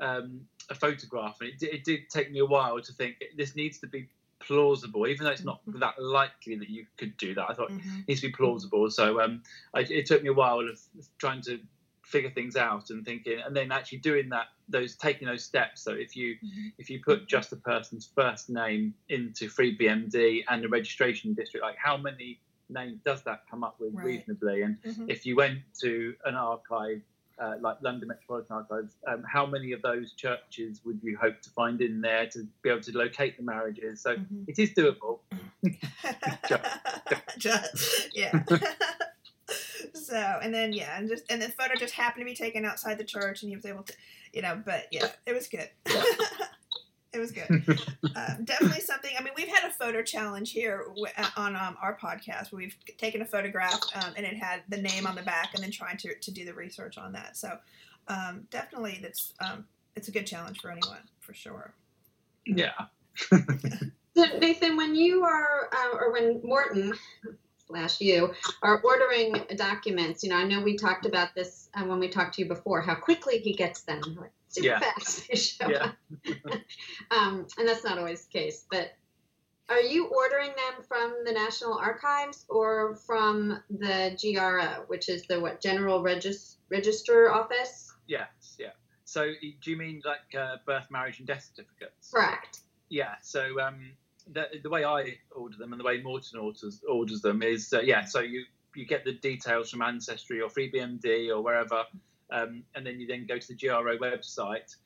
um, 0.00 0.40
a 0.68 0.74
photograph, 0.74 1.36
and 1.40 1.50
it, 1.50 1.58
did- 1.58 1.74
it 1.74 1.84
did 1.84 2.00
take 2.10 2.30
me 2.32 2.40
a 2.40 2.46
while 2.46 2.80
to 2.80 2.92
think 2.92 3.22
this 3.36 3.54
needs 3.54 3.78
to 3.78 3.86
be 3.86 4.08
plausible, 4.40 5.06
even 5.06 5.24
though 5.24 5.30
it's 5.30 5.44
not 5.44 5.60
Mhm. 5.66 5.80
that 5.80 6.00
likely 6.02 6.56
that 6.56 6.68
you 6.70 6.86
could 6.96 7.16
do 7.16 7.34
that. 7.34 7.48
I 7.50 7.54
thought 7.54 7.70
Mhm. 7.70 8.00
it 8.00 8.08
needs 8.08 8.20
to 8.22 8.28
be 8.28 8.32
plausible. 8.32 8.90
So 8.90 9.20
um, 9.20 9.42
I, 9.74 9.80
it 9.80 10.06
took 10.06 10.22
me 10.22 10.30
a 10.30 10.32
while 10.32 10.60
of 10.60 10.80
trying 11.18 11.42
to 11.42 11.60
figure 12.10 12.30
things 12.30 12.56
out 12.56 12.90
and 12.90 13.04
thinking, 13.04 13.38
and 13.44 13.54
then 13.56 13.70
actually 13.72 13.98
doing 13.98 14.28
that, 14.30 14.46
those 14.68 14.96
taking 14.96 15.26
those 15.28 15.44
steps. 15.44 15.82
So 15.82 15.92
if 15.92 16.16
you 16.16 16.36
Mhm. 16.44 16.72
if 16.78 16.90
you 16.90 17.00
put 17.02 17.28
just 17.28 17.52
a 17.52 17.56
person's 17.56 18.10
first 18.14 18.50
name 18.50 18.94
into 19.08 19.48
FreeBMD 19.48 20.44
and 20.48 20.62
the 20.64 20.68
registration 20.68 21.34
district, 21.34 21.62
like 21.64 21.76
how 21.78 21.96
many 21.96 22.40
names 22.68 23.00
does 23.04 23.22
that 23.24 23.40
come 23.50 23.62
up 23.64 23.76
with 23.80 23.94
Right. 23.94 24.04
reasonably? 24.04 24.62
And 24.62 24.78
Mhm. 24.82 25.04
if 25.08 25.24
you 25.26 25.36
went 25.36 25.58
to 25.80 26.14
an 26.24 26.34
archive 26.34 27.02
uh, 27.38 27.56
like 27.60 27.78
London 27.80 28.06
Metropolitan 28.08 28.54
Archives, 28.54 28.96
um, 29.06 29.22
how 29.24 29.46
many 29.46 29.72
of 29.72 29.80
those 29.80 30.12
churches 30.12 30.84
would 30.84 31.00
you 31.02 31.16
hope 31.16 31.40
to 31.40 31.48
find 31.50 31.80
in 31.80 32.02
there 32.02 32.26
to 32.26 32.46
be 32.62 32.68
able 32.68 32.82
to 32.82 32.92
locate 32.96 33.38
the 33.38 33.42
marriages? 33.42 34.02
So 34.02 34.16
Mhm. 34.16 34.44
it 34.46 34.58
is 34.58 34.74
doable. 34.74 35.20
just 37.38 38.14
yeah. 38.14 38.42
so 40.10 40.40
and 40.42 40.52
then 40.52 40.72
yeah, 40.72 40.98
and 40.98 41.08
just 41.08 41.24
and 41.30 41.40
the 41.40 41.48
photo 41.48 41.74
just 41.76 41.94
happened 41.94 42.22
to 42.22 42.24
be 42.24 42.34
taken 42.34 42.64
outside 42.64 42.98
the 42.98 43.04
church, 43.04 43.42
and 43.42 43.50
he 43.50 43.56
was 43.56 43.64
able 43.64 43.84
to, 43.84 43.94
you 44.32 44.42
know. 44.42 44.60
But 44.64 44.88
yeah, 44.90 45.08
it 45.24 45.32
was 45.32 45.46
good. 45.46 45.68
it 47.12 47.18
was 47.18 47.30
good. 47.30 47.64
uh, 48.16 48.34
definitely 48.44 48.80
something. 48.80 49.12
I 49.18 49.22
mean, 49.22 49.32
we've 49.36 49.48
had 49.48 49.70
a 49.70 49.72
photo 49.72 50.02
challenge 50.02 50.50
here 50.50 50.86
uh, 51.16 51.30
on 51.36 51.54
um, 51.54 51.76
our 51.80 51.96
podcast 51.96 52.50
where 52.50 52.58
we've 52.58 52.76
taken 52.98 53.22
a 53.22 53.24
photograph 53.24 53.80
um, 53.94 54.12
and 54.16 54.26
it 54.26 54.36
had 54.36 54.62
the 54.68 54.78
name 54.78 55.06
on 55.06 55.14
the 55.14 55.22
back, 55.22 55.50
and 55.54 55.62
then 55.62 55.70
trying 55.70 55.96
to, 55.98 56.14
to 56.18 56.30
do 56.32 56.44
the 56.44 56.54
research 56.54 56.98
on 56.98 57.12
that. 57.12 57.36
So 57.36 57.56
um, 58.08 58.48
definitely, 58.50 58.98
that's 59.00 59.32
um, 59.40 59.64
it's 59.94 60.08
a 60.08 60.12
good 60.12 60.26
challenge 60.26 60.58
for 60.60 60.72
anyone 60.72 61.02
for 61.20 61.34
sure. 61.34 61.72
Yeah. 62.46 62.72
so 63.30 64.38
Nathan, 64.38 64.76
when 64.76 64.96
you 64.96 65.22
are, 65.22 65.68
uh, 65.72 65.96
or 65.96 66.12
when 66.12 66.40
Morton 66.42 66.94
slash 67.70 68.00
you 68.00 68.32
are 68.62 68.80
ordering 68.80 69.36
documents, 69.56 70.22
you 70.22 70.30
know, 70.30 70.36
I 70.36 70.44
know 70.44 70.60
we 70.60 70.76
talked 70.76 71.06
about 71.06 71.34
this 71.34 71.68
uh, 71.74 71.84
when 71.84 71.98
we 71.98 72.08
talked 72.08 72.34
to 72.34 72.42
you 72.42 72.48
before, 72.48 72.80
how 72.80 72.94
quickly 72.94 73.38
he 73.38 73.54
gets 73.54 73.82
them. 73.82 74.00
Super 74.48 74.66
yeah. 74.66 74.80
fast 74.80 75.28
they 75.30 75.36
show 75.36 75.68
yeah. 75.68 75.84
up. 75.84 75.94
um, 77.10 77.46
and 77.56 77.68
that's 77.68 77.84
not 77.84 77.98
always 77.98 78.26
the 78.26 78.38
case, 78.38 78.66
but 78.70 78.92
are 79.68 79.80
you 79.80 80.06
ordering 80.06 80.48
them 80.48 80.84
from 80.88 81.22
the 81.24 81.32
National 81.32 81.74
Archives 81.74 82.44
or 82.48 82.96
from 83.06 83.62
the 83.70 84.18
GRO, 84.20 84.84
which 84.88 85.08
is 85.08 85.26
the 85.28 85.38
what 85.40 85.60
General 85.60 86.02
Regis- 86.02 86.56
Register 86.68 87.32
Office? 87.32 87.92
Yes, 88.08 88.56
yeah. 88.58 88.72
So 89.04 89.32
do 89.62 89.70
you 89.70 89.76
mean 89.76 90.02
like 90.04 90.34
uh, 90.36 90.56
birth, 90.66 90.86
marriage, 90.90 91.18
and 91.20 91.28
death 91.28 91.48
certificates? 91.54 92.10
Correct. 92.10 92.60
Yeah. 92.88 93.14
So 93.22 93.60
um, 93.60 93.92
the, 94.32 94.46
the 94.62 94.70
way 94.70 94.84
I 94.84 95.18
order 95.32 95.56
them 95.56 95.72
and 95.72 95.80
the 95.80 95.84
way 95.84 96.00
Morton 96.00 96.38
orders 96.38 96.80
orders 96.88 97.20
them 97.20 97.42
is 97.42 97.72
uh, 97.72 97.80
yeah. 97.80 98.04
So 98.04 98.20
you 98.20 98.44
you 98.74 98.86
get 98.86 99.04
the 99.04 99.12
details 99.12 99.70
from 99.70 99.82
Ancestry 99.82 100.40
or 100.40 100.48
FreeBMD 100.48 101.30
or 101.30 101.42
wherever, 101.42 101.84
um, 102.30 102.62
and 102.74 102.86
then 102.86 103.00
you 103.00 103.06
then 103.06 103.26
go 103.26 103.38
to 103.38 103.48
the 103.48 103.54
GRO 103.54 103.98
website. 103.98 104.76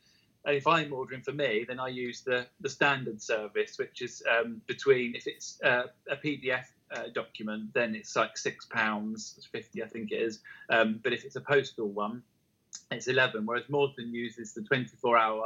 And 0.47 0.57
if 0.57 0.67
I'm 0.67 0.93
ordering 0.93 1.23
for 1.23 1.33
me, 1.33 1.64
then 1.67 1.81
I 1.81 1.88
use 1.88 2.23
the 2.23 2.47
the 2.61 2.69
standard 2.69 3.21
service, 3.21 3.79
which 3.79 4.03
is 4.03 4.23
um, 4.31 4.61
between 4.67 5.14
if 5.14 5.26
it's 5.26 5.61
uh, 5.62 5.85
a 6.09 6.17
PDF 6.17 6.64
uh, 6.95 7.05
document, 7.14 7.73
then 7.75 7.95
it's 7.95 8.14
like 8.17 8.37
six 8.37 8.67
pounds 8.67 9.47
fifty, 9.53 9.83
I 9.83 9.87
think 9.87 10.12
it 10.12 10.17
is. 10.17 10.41
Um, 10.71 11.00
but 11.03 11.12
if 11.12 11.25
it's 11.25 11.37
a 11.37 11.41
postal 11.41 11.88
one, 11.88 12.23
it's 12.91 13.09
11, 13.09 13.47
whereas 13.47 13.69
Morton 13.69 14.12
uses 14.12 14.53
the 14.53 14.62
24 14.62 15.17
hour 15.17 15.45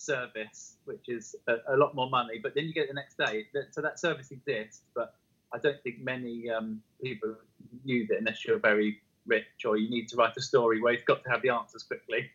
service, 0.00 0.76
which 0.84 1.08
is 1.08 1.36
a, 1.48 1.56
a, 1.74 1.76
lot 1.76 1.94
more 1.94 2.08
money, 2.08 2.38
but 2.42 2.54
then 2.54 2.64
you 2.64 2.72
get 2.72 2.84
it 2.84 2.88
the 2.88 2.94
next 2.94 3.16
day. 3.18 3.46
So 3.70 3.80
that 3.80 3.98
service 3.98 4.30
exists, 4.30 4.82
but 4.94 5.14
I 5.52 5.58
don't 5.58 5.80
think 5.82 6.00
many 6.00 6.48
um, 6.50 6.80
people 7.02 7.36
use 7.84 8.10
it 8.10 8.18
unless 8.18 8.44
you're 8.44 8.58
very 8.58 9.00
rich 9.26 9.64
or 9.64 9.76
you 9.76 9.90
need 9.90 10.08
to 10.08 10.16
write 10.16 10.36
a 10.36 10.40
story 10.40 10.80
where 10.80 10.92
you've 10.92 11.04
got 11.04 11.22
to 11.24 11.30
have 11.30 11.42
the 11.42 11.50
answers 11.50 11.82
quickly. 11.82 12.30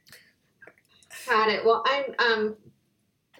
Got 1.28 1.50
it. 1.50 1.66
Well, 1.66 1.84
I'm 1.88 2.16
um, 2.20 2.56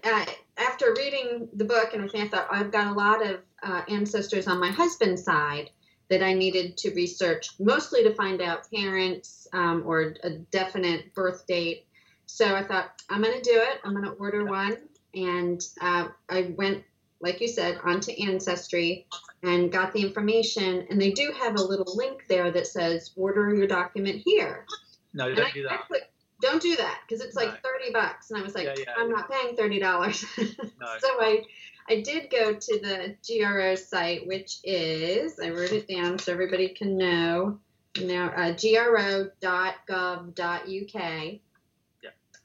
uh, 0.04 0.26
after 0.58 0.94
reading 0.98 1.50
the 1.54 1.66
book 1.66 1.90
and 1.94 2.04
everything, 2.04 2.22
I 2.22 2.28
thought 2.28 2.48
I've 2.52 2.72
got 2.72 2.88
a 2.88 2.94
lot 2.94 3.26
of 3.26 3.42
uh, 3.64 3.82
ancestors 3.90 4.48
on 4.48 4.60
my 4.60 4.70
husband's 4.70 5.24
side 5.24 5.70
that 6.10 6.22
I 6.22 6.34
needed 6.34 6.78
to 6.78 6.94
research, 6.94 7.50
mostly 7.60 8.04
to 8.04 8.14
find 8.14 8.42
out 8.42 8.70
parents 8.72 9.48
um, 9.54 9.84
or 9.86 10.14
a 10.24 10.30
definite 10.52 11.14
birth 11.14 11.48
date. 11.48 11.85
So 12.26 12.56
I 12.56 12.64
thought, 12.64 13.02
I'm 13.10 13.22
going 13.22 13.42
to 13.42 13.50
do 13.50 13.58
it. 13.58 13.80
I'm 13.84 13.94
going 13.94 14.06
to 14.06 14.12
order 14.12 14.46
one. 14.46 14.78
And 15.14 15.62
uh, 15.82 16.10
I 16.30 16.54
went, 16.58 16.84
like 17.22 17.40
you 17.42 17.48
said, 17.48 17.80
onto 17.84 18.12
Ancestry 18.12 19.08
and 19.44 19.72
got 19.72 19.94
the 19.94 20.02
information. 20.02 20.88
And 20.90 21.00
they 21.00 21.12
do 21.12 21.34
have 21.40 21.56
a 21.56 21.64
little 21.64 21.96
link 21.96 22.26
there 22.28 22.52
that 22.52 22.68
says, 22.68 23.12
order 23.16 23.54
your 23.54 23.68
document 23.68 24.22
here. 24.26 24.66
No, 25.14 25.28
you 25.28 25.36
don't 25.36 25.48
I, 25.48 25.52
do 25.52 25.64
that. 25.64 25.88
Put, 25.88 26.02
don't 26.42 26.62
do 26.62 26.76
that 26.76 27.00
because 27.08 27.24
it's 27.24 27.36
like 27.36 27.50
no. 27.50 27.70
30 27.80 27.94
bucks. 27.94 28.32
And 28.32 28.40
I 28.40 28.44
was 28.44 28.56
like, 28.56 28.66
yeah, 28.66 28.76
yeah, 28.78 28.94
I'm 28.98 29.10
yeah. 29.10 29.16
not 29.16 29.32
paying 29.32 29.56
$30. 29.56 30.62
No. 30.80 30.88
so 31.00 31.08
I 31.22 31.44
I 31.88 32.02
did 32.02 32.32
go 32.32 32.54
to 32.54 32.80
the 32.80 33.16
GRO 33.28 33.76
site, 33.76 34.26
which 34.26 34.58
is, 34.64 35.40
I 35.40 35.50
wrote 35.50 35.72
it 35.72 35.88
down 35.88 36.18
so 36.18 36.32
everybody 36.32 36.70
can 36.70 36.98
know. 36.98 37.60
Now, 38.02 38.30
uh, 38.36 38.54
gro.gov.uk. 38.54 39.32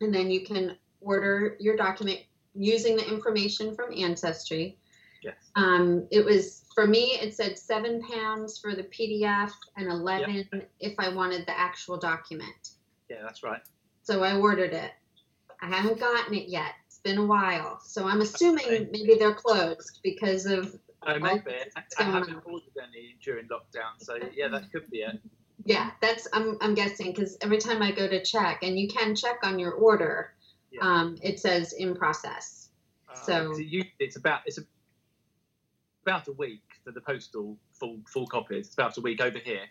And 0.01 0.15
then 0.15 0.31
you 0.31 0.45
can 0.45 0.77
order 1.01 1.57
your 1.61 1.77
document 1.77 2.21
using 2.55 2.97
the 2.97 3.09
information 3.09 3.75
from 3.75 3.93
Ancestry. 3.97 4.79
Yes. 5.23 5.35
Um, 5.55 6.07
it 6.11 6.25
was, 6.25 6.65
for 6.75 6.87
me, 6.87 7.19
it 7.21 7.35
said 7.35 7.59
seven 7.59 8.03
pounds 8.03 8.59
for 8.59 8.75
the 8.75 8.85
PDF 8.85 9.53
and 9.77 9.89
11 9.89 10.47
yep. 10.53 10.71
if 10.81 10.95
I 10.99 11.11
wanted 11.11 11.47
the 11.47 11.59
actual 11.59 11.99
document. 11.99 12.71
Yeah, 13.09 13.19
that's 13.23 13.43
right. 13.43 13.61
So 14.03 14.23
I 14.23 14.37
ordered 14.37 14.73
it. 14.73 14.93
I 15.63 15.67
haven't 15.67 16.01
gotten 16.01 16.35
it 16.35 16.49
yet 16.49 16.73
It's 16.87 16.99
been 16.99 17.19
a 17.19 17.27
while, 17.27 17.81
so 17.85 18.07
I'm 18.07 18.23
assuming 18.23 18.65
okay. 18.65 18.89
maybe 18.91 19.17
they're 19.19 19.35
closed 19.35 20.01
because 20.03 20.47
of. 20.47 20.75
Oh, 21.07 21.19
maybe. 21.19 21.43
I 21.99 22.03
haven't 22.03 22.43
ordered 22.45 22.63
any 22.83 23.17
during 23.23 23.47
lockdown, 23.49 23.99
so 23.99 24.19
yeah, 24.35 24.49
that 24.49 24.71
could 24.73 24.91
be 24.91 24.99
it. 24.99 25.21
Yeah, 25.65 25.91
that's 26.01 26.27
I'm 26.33 26.57
I'm 26.61 26.75
guessing 26.75 27.13
because 27.13 27.37
every 27.41 27.59
time 27.59 27.83
I 27.83 27.91
go 27.93 28.09
to 28.09 28.23
check, 28.23 28.63
and 28.63 28.79
you 28.79 28.89
can 28.89 29.15
check 29.15 29.39
on 29.43 29.59
your 29.59 29.73
order, 29.73 30.33
yeah. 30.71 30.81
um, 30.83 31.17
it 31.23 31.39
says 31.39 31.73
in 31.73 31.95
process. 31.95 32.71
Uh, 33.09 33.15
so 33.15 33.55
it's 33.99 34.17
about 34.17 34.41
it's 34.47 34.59
about 36.05 36.29
a 36.29 36.33
week 36.33 36.63
for 36.85 36.93
the 36.93 37.01
postal 37.01 37.59
full 37.73 38.01
full 38.07 38.27
copies. 38.27 38.67
It's 38.67 38.75
about 38.75 38.97
a 38.97 39.01
week 39.01 39.21
over 39.21 39.39
here. 39.39 39.65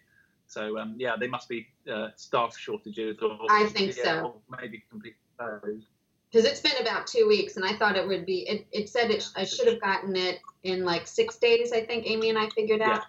So 0.48 0.78
um, 0.78 0.96
yeah, 0.98 1.16
they 1.20 1.28
must 1.28 1.50
be 1.50 1.68
uh, 1.92 2.10
staff 2.16 2.58
shortages 2.58 3.18
or 3.22 3.38
I 3.50 3.68
think 3.68 3.96
yeah, 3.98 4.04
so. 4.04 4.20
Or 4.26 4.58
maybe 4.60 4.84
complete 4.90 5.16
closed 5.38 5.88
because 6.32 6.46
it's 6.46 6.60
been 6.60 6.80
about 6.82 7.08
two 7.08 7.28
weeks 7.28 7.56
and 7.56 7.66
i 7.66 7.74
thought 7.74 7.96
it 7.96 8.08
would 8.08 8.26
be 8.26 8.48
it, 8.48 8.68
it 8.72 8.90
said 8.90 9.10
it 9.12 9.28
i 9.36 9.44
should 9.44 9.68
have 9.68 9.82
gotten 9.82 10.16
it 10.16 10.40
in 10.64 10.84
like 10.84 11.08
six 11.08 11.38
days 11.38 11.72
i 11.72 11.82
think 11.82 12.10
amy 12.10 12.30
and 12.30 12.38
i 12.38 12.48
figured 12.50 12.82
out 12.82 12.98
yeah. 12.98 13.04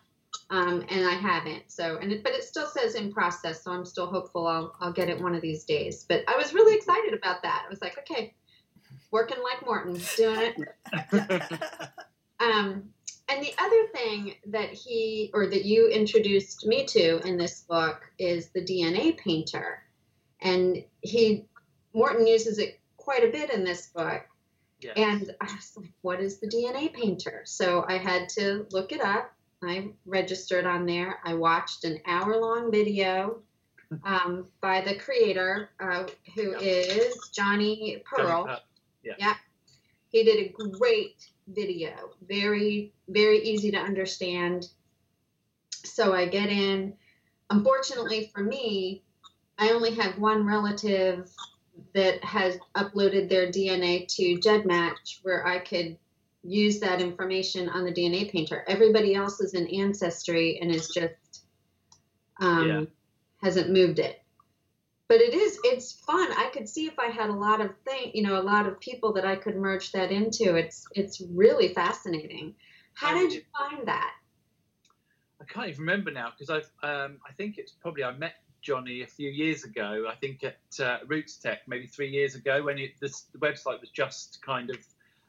Um, 0.50 0.84
and 0.88 1.06
i 1.06 1.14
haven't 1.14 1.62
so 1.68 1.98
and 1.98 2.12
it, 2.12 2.22
but 2.22 2.32
it 2.32 2.44
still 2.44 2.66
says 2.66 2.94
in 2.94 3.12
process 3.12 3.64
so 3.64 3.72
i'm 3.72 3.84
still 3.84 4.06
hopeful 4.06 4.46
I'll, 4.46 4.74
I'll 4.80 4.92
get 4.92 5.08
it 5.08 5.20
one 5.20 5.34
of 5.34 5.42
these 5.42 5.64
days 5.64 6.04
but 6.08 6.22
i 6.28 6.36
was 6.36 6.54
really 6.54 6.76
excited 6.76 7.14
about 7.14 7.42
that 7.42 7.64
i 7.66 7.70
was 7.70 7.80
like 7.80 7.98
okay 7.98 8.34
working 9.10 9.38
like 9.42 9.64
morton 9.64 10.00
doing 10.16 10.52
it 10.52 10.58
um, 12.40 12.84
and 13.28 13.44
the 13.44 13.52
other 13.58 13.86
thing 13.94 14.34
that 14.46 14.70
he 14.70 15.30
or 15.34 15.46
that 15.46 15.64
you 15.64 15.88
introduced 15.88 16.66
me 16.66 16.84
to 16.86 17.18
in 17.26 17.36
this 17.36 17.62
book 17.62 18.02
is 18.18 18.50
the 18.50 18.60
dna 18.60 19.16
painter 19.16 19.82
and 20.42 20.84
he 21.02 21.46
morton 21.92 22.26
uses 22.26 22.58
it 22.58 22.80
quite 23.10 23.24
a 23.24 23.32
bit 23.32 23.50
in 23.50 23.64
this 23.64 23.88
book. 23.88 24.22
Yes. 24.80 24.94
And 24.96 25.34
I 25.40 25.44
was 25.46 25.72
like, 25.76 25.92
what 26.02 26.20
is 26.20 26.38
the 26.38 26.46
DNA 26.46 26.92
painter? 26.92 27.42
So 27.44 27.84
I 27.88 27.98
had 27.98 28.28
to 28.30 28.66
look 28.70 28.92
it 28.92 29.00
up. 29.00 29.32
I 29.62 29.90
registered 30.06 30.64
on 30.64 30.86
there. 30.86 31.18
I 31.24 31.34
watched 31.34 31.84
an 31.84 31.98
hour 32.06 32.36
long 32.40 32.70
video 32.70 33.42
um, 34.04 34.46
by 34.60 34.80
the 34.80 34.94
creator, 34.94 35.70
uh, 35.80 36.06
who 36.34 36.52
yep. 36.52 36.62
is 36.62 37.30
Jonny 37.34 38.02
Perl. 38.04 38.46
Jonny 38.46 38.58
yeah. 39.02 39.14
yeah. 39.18 39.34
He 40.08 40.24
did 40.24 40.38
a 40.38 40.68
great 40.78 41.30
video, 41.48 42.10
very, 42.26 42.92
very 43.08 43.38
easy 43.42 43.70
to 43.70 43.78
understand. 43.78 44.68
So 45.70 46.14
I 46.14 46.26
get 46.26 46.48
in. 46.48 46.94
Unfortunately 47.50 48.30
for 48.34 48.42
me, 48.42 49.02
I 49.58 49.70
only 49.70 49.94
have 49.94 50.18
one 50.18 50.46
relative 50.46 51.30
that 51.94 52.22
has 52.24 52.58
uploaded 52.76 53.28
their 53.28 53.48
DNA 53.48 54.06
to 54.08 54.38
GEDmatch 54.38 55.20
where 55.22 55.46
I 55.46 55.58
could 55.58 55.98
use 56.42 56.80
that 56.80 57.00
information 57.00 57.68
on 57.68 57.84
the 57.84 57.92
DNA 57.92 58.30
painter. 58.30 58.64
Everybody 58.66 59.14
else 59.14 59.40
is 59.40 59.54
in 59.54 59.66
Ancestry 59.68 60.58
and 60.60 60.74
is 60.74 60.88
just 60.88 61.44
um, 62.40 62.68
yeah. 62.68 62.84
hasn't 63.42 63.70
moved 63.70 63.98
it. 63.98 64.22
But 65.08 65.20
it 65.20 65.34
is 65.34 65.58
it's 65.64 65.92
fun. 65.92 66.30
I 66.32 66.50
could 66.52 66.68
see 66.68 66.86
if 66.86 66.98
I 66.98 67.06
had 67.08 67.30
a 67.30 67.34
lot 67.34 67.60
of 67.60 67.72
thing, 67.84 68.12
you 68.14 68.22
know, 68.22 68.40
a 68.40 68.42
lot 68.42 68.66
of 68.66 68.78
people 68.78 69.12
that 69.14 69.24
I 69.24 69.36
could 69.36 69.56
merge 69.56 69.92
that 69.92 70.12
into. 70.12 70.54
It's 70.54 70.86
it's 70.94 71.20
really 71.20 71.74
fascinating. 71.74 72.54
How 72.94 73.14
did 73.14 73.32
you 73.32 73.42
find 73.58 73.86
that? 73.88 74.14
I 75.40 75.44
can't 75.44 75.68
even 75.68 75.80
remember 75.80 76.12
now 76.12 76.30
because 76.30 76.48
I've 76.48 76.70
um, 76.88 77.18
I 77.28 77.32
think 77.32 77.58
it's 77.58 77.72
probably 77.72 78.04
I 78.04 78.12
met 78.12 78.34
Jonny 78.62 79.02
a 79.02 79.06
few 79.06 79.30
years 79.30 79.64
ago. 79.64 80.04
I 80.08 80.14
think 80.14 80.44
at 80.44 80.58
uh, 80.78 80.98
RootsTech, 81.06 81.58
maybe 81.66 81.86
three 81.86 82.10
years 82.10 82.34
ago, 82.34 82.62
when 82.62 82.78
it, 82.78 82.92
this, 83.00 83.22
the 83.32 83.38
website 83.38 83.80
was 83.80 83.90
just 83.90 84.40
kind 84.42 84.70
of 84.70 84.76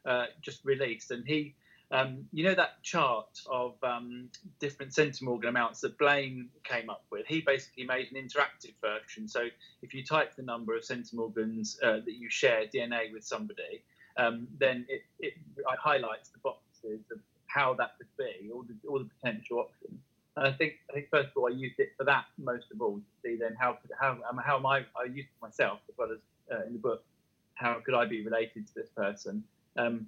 uh, 0.05 0.25
just 0.41 0.63
released, 0.65 1.11
and 1.11 1.25
he, 1.25 1.55
um, 1.91 2.25
you 2.31 2.43
know, 2.43 2.55
that 2.55 2.81
chart 2.83 3.39
of 3.49 3.75
um, 3.83 4.29
different 4.59 4.93
centimorgan 4.93 5.49
amounts 5.49 5.81
that 5.81 5.97
Blaine 5.97 6.49
came 6.63 6.89
up 6.89 7.03
with. 7.11 7.25
He 7.27 7.41
basically 7.41 7.85
made 7.85 8.07
an 8.11 8.21
interactive 8.21 8.73
version. 8.81 9.27
So 9.27 9.47
if 9.81 9.93
you 9.93 10.03
type 10.03 10.35
the 10.35 10.43
number 10.43 10.75
of 10.75 10.83
centimorgans 10.83 11.77
uh, 11.83 11.99
that 12.05 12.13
you 12.17 12.29
share 12.29 12.65
DNA 12.73 13.11
with 13.13 13.23
somebody, 13.23 13.83
um, 14.17 14.47
then 14.59 14.85
it, 14.89 15.03
it 15.19 15.33
highlights 15.77 16.29
the 16.29 16.39
boxes 16.39 17.01
of 17.11 17.19
how 17.47 17.73
that 17.75 17.97
could 17.97 18.07
be, 18.17 18.49
all 18.53 18.63
the, 18.63 18.75
all 18.87 18.99
the 18.99 19.09
potential 19.21 19.59
options. 19.59 19.99
And 20.37 20.47
I 20.47 20.51
think 20.53 20.75
I 20.89 20.93
think 20.93 21.09
first 21.11 21.29
of 21.35 21.37
all 21.37 21.47
I 21.51 21.55
used 21.55 21.79
it 21.79 21.89
for 21.97 22.05
that 22.05 22.25
most 22.37 22.71
of 22.73 22.81
all 22.81 22.95
to 22.95 23.01
see 23.21 23.35
then 23.35 23.55
how 23.59 23.73
could, 23.73 23.91
how 23.99 24.11
um, 24.29 24.39
how 24.43 24.57
am 24.57 24.65
I 24.65 24.85
I 24.95 25.05
used 25.05 25.27
it 25.27 25.41
myself 25.41 25.79
as 25.89 25.97
well 25.97 26.09
as 26.11 26.19
uh, 26.51 26.65
in 26.65 26.73
the 26.73 26.79
book 26.79 27.03
how 27.55 27.77
could 27.85 27.93
I 27.93 28.05
be 28.05 28.23
related 28.23 28.65
to 28.67 28.73
this 28.73 28.87
person 28.95 29.43
Um, 29.77 30.07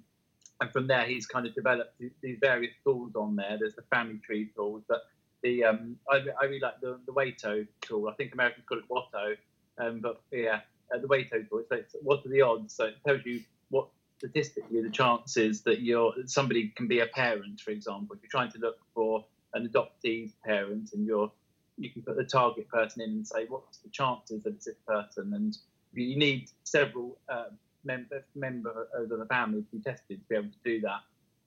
and 0.60 0.72
from 0.72 0.86
there, 0.86 1.04
he's 1.04 1.26
kind 1.26 1.46
of 1.46 1.54
developed 1.54 2.00
these 2.22 2.38
various 2.40 2.72
tools 2.84 3.16
on 3.16 3.36
there. 3.36 3.56
There's 3.58 3.74
the 3.74 3.82
family 3.82 4.18
tree 4.18 4.50
tools, 4.54 4.82
but 4.88 5.02
the 5.42 5.64
um, 5.64 5.96
I, 6.10 6.24
I 6.40 6.44
really 6.44 6.60
like 6.60 6.80
the 6.80 6.98
the 7.06 7.12
Wato 7.12 7.66
tool. 7.82 8.08
I 8.08 8.14
think 8.14 8.32
Americans 8.32 8.64
call 8.68 8.78
it 8.78 8.88
Watto, 8.88 9.36
um, 9.78 10.00
but 10.00 10.22
yeah, 10.30 10.60
uh, 10.94 10.98
the 10.98 11.08
Wato 11.08 11.48
tool. 11.48 11.62
So 11.68 11.76
it's, 11.76 11.96
what 12.02 12.24
are 12.24 12.28
the 12.28 12.42
odds? 12.42 12.74
So 12.74 12.86
it 12.86 12.96
tells 13.06 13.24
you 13.24 13.42
what 13.70 13.88
statistically 14.18 14.80
the 14.80 14.90
chances 14.90 15.62
that 15.62 15.80
you're 15.80 16.14
somebody 16.26 16.68
can 16.68 16.86
be 16.86 17.00
a 17.00 17.06
parent, 17.06 17.60
for 17.60 17.70
example. 17.70 18.16
If 18.16 18.22
you're 18.22 18.30
trying 18.30 18.52
to 18.52 18.58
look 18.58 18.78
for 18.94 19.24
an 19.54 19.68
adoptee 19.68 20.32
parent 20.44 20.90
and 20.92 21.06
you're 21.06 21.30
you 21.76 21.90
can 21.90 22.02
put 22.02 22.16
the 22.16 22.24
target 22.24 22.68
person 22.68 23.02
in 23.02 23.10
and 23.10 23.26
say 23.26 23.46
what's 23.48 23.78
the 23.78 23.88
chances 23.90 24.42
that 24.44 24.54
it's 24.54 24.66
this 24.66 24.76
person 24.86 25.34
and 25.34 25.58
you 25.92 26.16
need 26.16 26.50
several 26.62 27.18
uh, 27.28 27.46
member 27.84 28.24
members 28.34 28.86
of 28.94 29.08
the 29.08 29.26
family 29.26 29.62
to 29.62 29.76
be 29.76 29.82
tested 29.82 30.20
to 30.20 30.28
be 30.28 30.36
able 30.36 30.48
to 30.48 30.64
do 30.64 30.80
that 30.80 31.00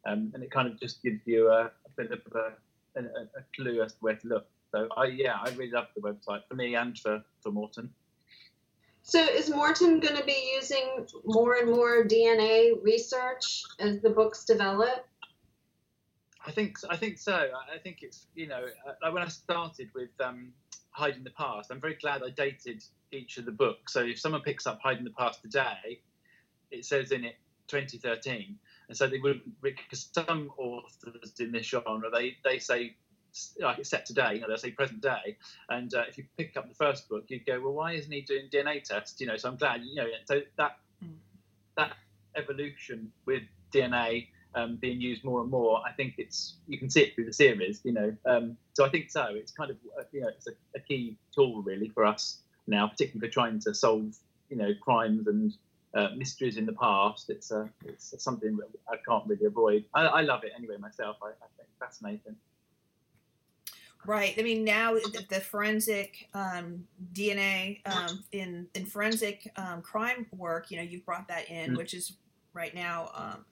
um, 0.05 0.31
and 0.33 0.43
it 0.43 0.51
kind 0.51 0.67
of 0.67 0.79
just 0.79 1.03
gives 1.03 1.19
you 1.25 1.49
a, 1.49 1.65
a 1.65 1.89
bit 1.95 2.11
of 2.11 2.19
a, 2.33 2.99
a, 2.99 3.03
a, 3.03 3.43
clue 3.55 3.81
as 3.81 3.93
to 3.93 3.99
where 3.99 4.15
to 4.15 4.27
look 4.27 4.47
so 4.71 4.87
I 4.95 5.05
yeah 5.05 5.37
I 5.41 5.49
really 5.51 5.71
love 5.71 5.87
the 5.95 6.01
website 6.01 6.41
for 6.47 6.55
me 6.55 6.75
and 6.75 6.97
for, 6.97 7.23
for 7.41 7.51
Morton 7.51 7.89
so 9.03 9.23
is 9.23 9.49
Morton 9.49 9.99
going 9.99 10.17
to 10.17 10.25
be 10.25 10.51
using 10.55 11.05
more 11.25 11.55
and 11.55 11.71
more 11.71 12.03
DNA 12.05 12.71
research 12.83 13.63
as 13.79 14.01
the 14.01 14.09
books 14.09 14.45
develop 14.45 15.05
I 16.47 16.51
think 16.51 16.77
I 16.89 16.95
think 16.95 17.17
so. 17.17 17.33
I 17.35 17.77
think 17.77 17.99
it's 18.01 18.27
you 18.33 18.47
know 18.47 18.65
uh, 18.87 19.11
when 19.11 19.21
I 19.21 19.27
started 19.27 19.89
with 19.93 20.09
um, 20.23 20.53
Hiding 20.91 21.25
the 21.25 21.31
Past, 21.31 21.71
I'm 21.71 21.81
very 21.81 21.95
glad 21.95 22.23
I 22.23 22.29
dated 22.29 22.83
each 23.11 23.37
of 23.37 23.45
the 23.45 23.51
books. 23.51 23.93
So 23.93 24.01
if 24.01 24.17
someone 24.17 24.41
picks 24.41 24.65
up 24.65 24.79
Hiding 24.81 25.03
the 25.03 25.11
Past 25.11 25.41
today, 25.41 25.99
it 26.71 26.85
says 26.85 27.11
in 27.11 27.23
it 27.23 27.35
2013, 27.67 28.57
and 28.87 28.97
so 28.97 29.07
they 29.07 29.19
would 29.19 29.41
because 29.61 30.09
some 30.13 30.51
authors 30.57 31.33
in 31.39 31.51
this 31.51 31.65
genre 31.65 32.09
they 32.11 32.37
they 32.43 32.59
say 32.59 32.95
like 33.59 33.77
it's 33.79 33.89
set 33.89 34.05
today, 34.05 34.35
you 34.35 34.41
know, 34.41 34.47
they'll 34.47 34.57
say 34.57 34.71
present 34.71 35.01
day. 35.01 35.37
And 35.69 35.93
uh, 35.93 36.03
if 36.07 36.17
you 36.17 36.25
pick 36.37 36.57
up 36.57 36.67
the 36.67 36.75
first 36.75 37.07
book, 37.09 37.25
you 37.27 37.39
go, 37.45 37.59
well, 37.61 37.73
why 37.73 37.93
isn't 37.93 38.11
he 38.11 38.21
doing 38.21 38.49
DNA 38.51 38.83
tests? 38.83 39.19
You 39.19 39.27
know, 39.27 39.37
so 39.37 39.49
I'm 39.49 39.57
glad, 39.57 39.81
you 39.83 39.95
know, 39.95 40.07
so 40.25 40.41
that 40.57 40.77
hmm. 41.01 41.11
that 41.75 41.93
evolution 42.35 43.11
with 43.25 43.43
DNA 43.73 44.27
um, 44.55 44.77
being 44.77 45.01
used 45.01 45.23
more 45.23 45.41
and 45.41 45.51
more. 45.51 45.81
I 45.85 45.91
think 45.91 46.15
it's 46.17 46.55
you 46.67 46.77
can 46.77 46.89
see 46.89 47.01
it 47.01 47.15
through 47.15 47.25
the 47.25 47.33
series, 47.33 47.81
you 47.83 47.93
know. 47.93 48.15
Um, 48.25 48.57
so 48.73 48.85
I 48.85 48.89
think 48.89 49.11
so. 49.11 49.25
It's 49.29 49.51
kind 49.51 49.71
of 49.71 49.77
uh, 49.99 50.03
you 50.11 50.21
know 50.21 50.29
it's 50.29 50.47
a, 50.47 50.51
a, 50.75 50.79
key 50.79 51.17
tool 51.33 51.61
really 51.61 51.89
for 51.89 52.05
us 52.05 52.39
now, 52.65 52.87
particularly 52.87 53.27
for 53.27 53.31
trying 53.31 53.59
to 53.61 53.73
solve 53.73 54.15
you 54.49 54.57
know 54.57 54.71
crimes 54.81 55.27
and 55.27 55.53
uh, 55.97 56.09
mysteries 56.15 56.57
in 56.57 56.65
the 56.65 56.73
past. 56.73 57.29
It's 57.29 57.51
uh, 57.51 57.67
it's 57.85 58.13
something 58.23 58.55
that 58.57 58.69
I 58.89 58.97
can't 59.07 59.25
really 59.25 59.45
avoid. 59.45 59.85
I, 59.93 60.05
I 60.05 60.21
love 60.21 60.43
it 60.43 60.51
anyway 60.55 60.77
myself. 60.77 61.17
I, 61.23 61.29
I 61.29 61.47
think 61.57 61.69
fascinating. 61.79 62.35
Right. 64.05 64.35
I 64.37 64.41
mean, 64.41 64.63
now 64.63 64.93
the, 64.93 65.25
the 65.27 65.39
forensic 65.39 66.29
um, 66.33 66.87
DNA 67.13 67.81
um, 67.87 68.23
in 68.31 68.67
in 68.75 68.85
forensic 68.85 69.51
um, 69.57 69.81
crime 69.81 70.27
work, 70.31 70.71
you 70.71 70.77
know, 70.77 70.83
you've 70.83 71.05
brought 71.05 71.27
that 71.27 71.49
in, 71.49 71.71
mm. 71.71 71.77
which 71.77 71.93
is 71.93 72.13
right 72.53 72.73
now 72.73 73.09
um, 73.15 73.45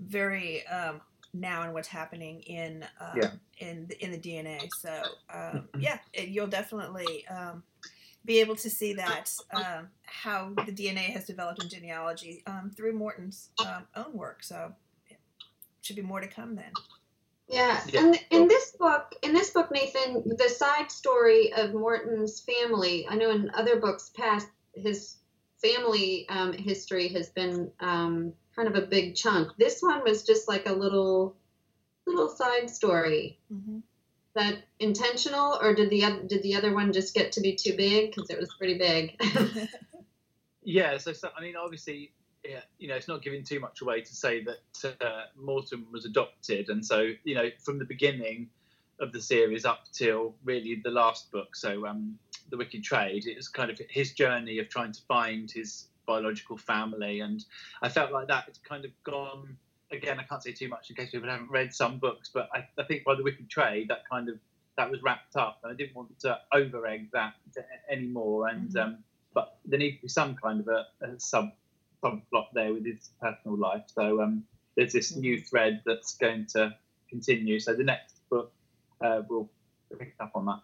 very 0.00 0.66
um, 0.68 1.00
now 1.34 1.62
and 1.62 1.72
what's 1.72 1.88
happening 1.88 2.40
in 2.42 2.84
um, 3.00 3.16
yeah. 3.16 3.30
in 3.58 3.86
the, 3.88 4.04
in 4.04 4.12
the 4.12 4.18
DNA. 4.18 4.68
So 4.78 4.90
um, 5.30 5.40
mm-hmm. 5.40 5.80
yeah, 5.80 5.98
it, 6.12 6.28
you'll 6.28 6.46
definitely 6.46 7.26
um, 7.28 7.62
be 8.26 8.40
able 8.40 8.56
to 8.56 8.68
see 8.68 8.92
that 8.94 9.32
um, 9.54 9.88
how 10.04 10.52
the 10.66 10.72
DNA 10.72 11.10
has 11.12 11.24
developed 11.24 11.62
in 11.62 11.68
genealogy 11.68 12.42
um, 12.46 12.72
through 12.76 12.92
Morton's 12.92 13.50
um, 13.64 13.86
own 13.94 14.12
work. 14.12 14.42
So 14.42 14.72
it 15.08 15.18
should 15.80 15.96
be 15.96 16.02
more 16.02 16.20
to 16.20 16.28
come 16.28 16.56
then. 16.56 16.72
Yeah, 17.48 17.80
yeah. 17.88 18.00
and 18.00 18.20
in 18.30 18.48
this 18.48 18.72
book, 18.72 19.14
in 19.22 19.32
this 19.32 19.50
book, 19.50 19.70
Nathan, 19.70 20.24
the 20.36 20.48
side 20.48 20.90
story 20.90 21.52
of 21.52 21.72
Morton's 21.72 22.40
family. 22.40 23.06
I 23.08 23.14
know 23.14 23.30
in 23.30 23.50
other 23.54 23.78
books 23.78 24.10
past, 24.16 24.48
his 24.74 25.16
family 25.62 26.26
um, 26.28 26.52
history 26.52 27.08
has 27.08 27.28
been 27.30 27.70
um, 27.78 28.32
kind 28.56 28.66
of 28.68 28.74
a 28.74 28.86
big 28.86 29.14
chunk. 29.14 29.56
This 29.58 29.80
one 29.80 30.02
was 30.02 30.24
just 30.24 30.48
like 30.48 30.68
a 30.68 30.72
little 30.72 31.36
little 32.06 32.28
side 32.28 32.68
story. 32.68 33.38
Mm-hmm. 33.52 33.78
That 34.36 34.58
intentional, 34.78 35.58
or 35.60 35.74
did 35.74 35.88
the 35.88 36.02
did 36.26 36.42
the 36.42 36.56
other 36.56 36.74
one 36.74 36.92
just 36.92 37.14
get 37.14 37.32
to 37.32 37.40
be 37.40 37.56
too 37.56 37.74
big 37.74 38.14
because 38.14 38.28
it 38.28 38.38
was 38.38 38.54
pretty 38.58 38.76
big? 38.76 39.18
yeah. 40.62 40.98
So, 40.98 41.14
so 41.14 41.30
I 41.34 41.40
mean, 41.40 41.56
obviously, 41.56 42.12
yeah, 42.44 42.60
you 42.78 42.86
know, 42.86 42.96
it's 42.96 43.08
not 43.08 43.22
giving 43.22 43.44
too 43.44 43.60
much 43.60 43.80
away 43.80 44.02
to 44.02 44.14
say 44.14 44.44
that 44.44 44.96
uh, 45.00 45.22
Morton 45.40 45.86
was 45.90 46.04
adopted, 46.04 46.68
and 46.68 46.84
so 46.84 47.12
you 47.24 47.34
know, 47.34 47.48
from 47.64 47.78
the 47.78 47.86
beginning 47.86 48.48
of 49.00 49.12
the 49.12 49.22
series 49.22 49.64
up 49.64 49.84
till 49.92 50.34
really 50.44 50.80
the 50.84 50.90
last 50.90 51.30
book, 51.32 51.56
so 51.56 51.86
um, 51.86 52.18
the 52.50 52.58
Wicked 52.58 52.84
Trade, 52.84 53.26
it 53.26 53.36
was 53.36 53.48
kind 53.48 53.70
of 53.70 53.80
his 53.88 54.12
journey 54.12 54.58
of 54.58 54.68
trying 54.68 54.92
to 54.92 55.00
find 55.08 55.50
his 55.50 55.86
biological 56.06 56.58
family, 56.58 57.20
and 57.20 57.42
I 57.80 57.88
felt 57.88 58.12
like 58.12 58.28
that 58.28 58.44
it's 58.48 58.58
kind 58.58 58.84
of 58.84 58.90
gone. 59.02 59.56
Again, 59.92 60.18
I 60.18 60.24
can't 60.24 60.42
say 60.42 60.52
too 60.52 60.68
much 60.68 60.90
in 60.90 60.96
case 60.96 61.10
people 61.10 61.28
haven't 61.28 61.50
read 61.50 61.72
some 61.72 61.98
books, 61.98 62.30
but 62.32 62.48
I, 62.52 62.66
I 62.78 62.84
think 62.84 63.04
by 63.04 63.14
the 63.14 63.22
Wicked 63.22 63.48
Trade, 63.48 63.88
that 63.88 64.08
kind 64.10 64.28
of 64.28 64.38
that 64.76 64.90
was 64.90 65.02
wrapped 65.02 65.36
up, 65.36 65.60
and 65.62 65.72
I 65.72 65.76
didn't 65.76 65.94
want 65.94 66.18
to 66.20 66.38
over 66.52 66.86
egg 66.86 67.08
that 67.12 67.34
anymore. 67.90 68.48
And 68.48 68.70
mm-hmm. 68.70 68.78
um, 68.78 68.98
but 69.32 69.58
there 69.64 69.78
needs 69.78 69.96
to 69.96 70.02
be 70.02 70.08
some 70.08 70.34
kind 70.34 70.60
of 70.60 70.68
a, 70.68 70.86
a 71.04 71.20
sub 71.20 71.50
subplot 72.02 72.46
there 72.52 72.72
with 72.72 72.84
his 72.84 73.10
personal 73.20 73.56
life. 73.56 73.82
So 73.86 74.22
um, 74.22 74.44
there's 74.76 74.92
this 74.92 75.12
mm-hmm. 75.12 75.20
new 75.20 75.40
thread 75.40 75.82
that's 75.86 76.16
going 76.16 76.46
to 76.54 76.74
continue. 77.08 77.58
So 77.58 77.74
the 77.74 77.84
next 77.84 78.20
book 78.28 78.52
uh, 79.00 79.22
will 79.28 79.48
pick 79.98 80.14
up 80.20 80.32
on 80.34 80.46
that. 80.46 80.60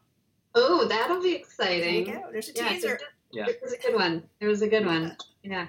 Oh, 0.54 0.86
that'll 0.86 1.22
be 1.22 1.34
exciting. 1.34 2.04
There 2.04 2.16
you 2.16 2.20
go. 2.20 2.28
There's 2.32 2.48
a 2.50 2.52
teaser. 2.52 2.98
Yeah, 3.32 3.46
it 3.46 3.60
was 3.62 3.72
a 3.72 3.78
good 3.78 3.94
one. 3.94 4.24
It 4.40 4.46
was 4.46 4.60
a 4.60 4.68
good 4.68 4.84
one. 4.84 5.16
Yeah. 5.42 5.68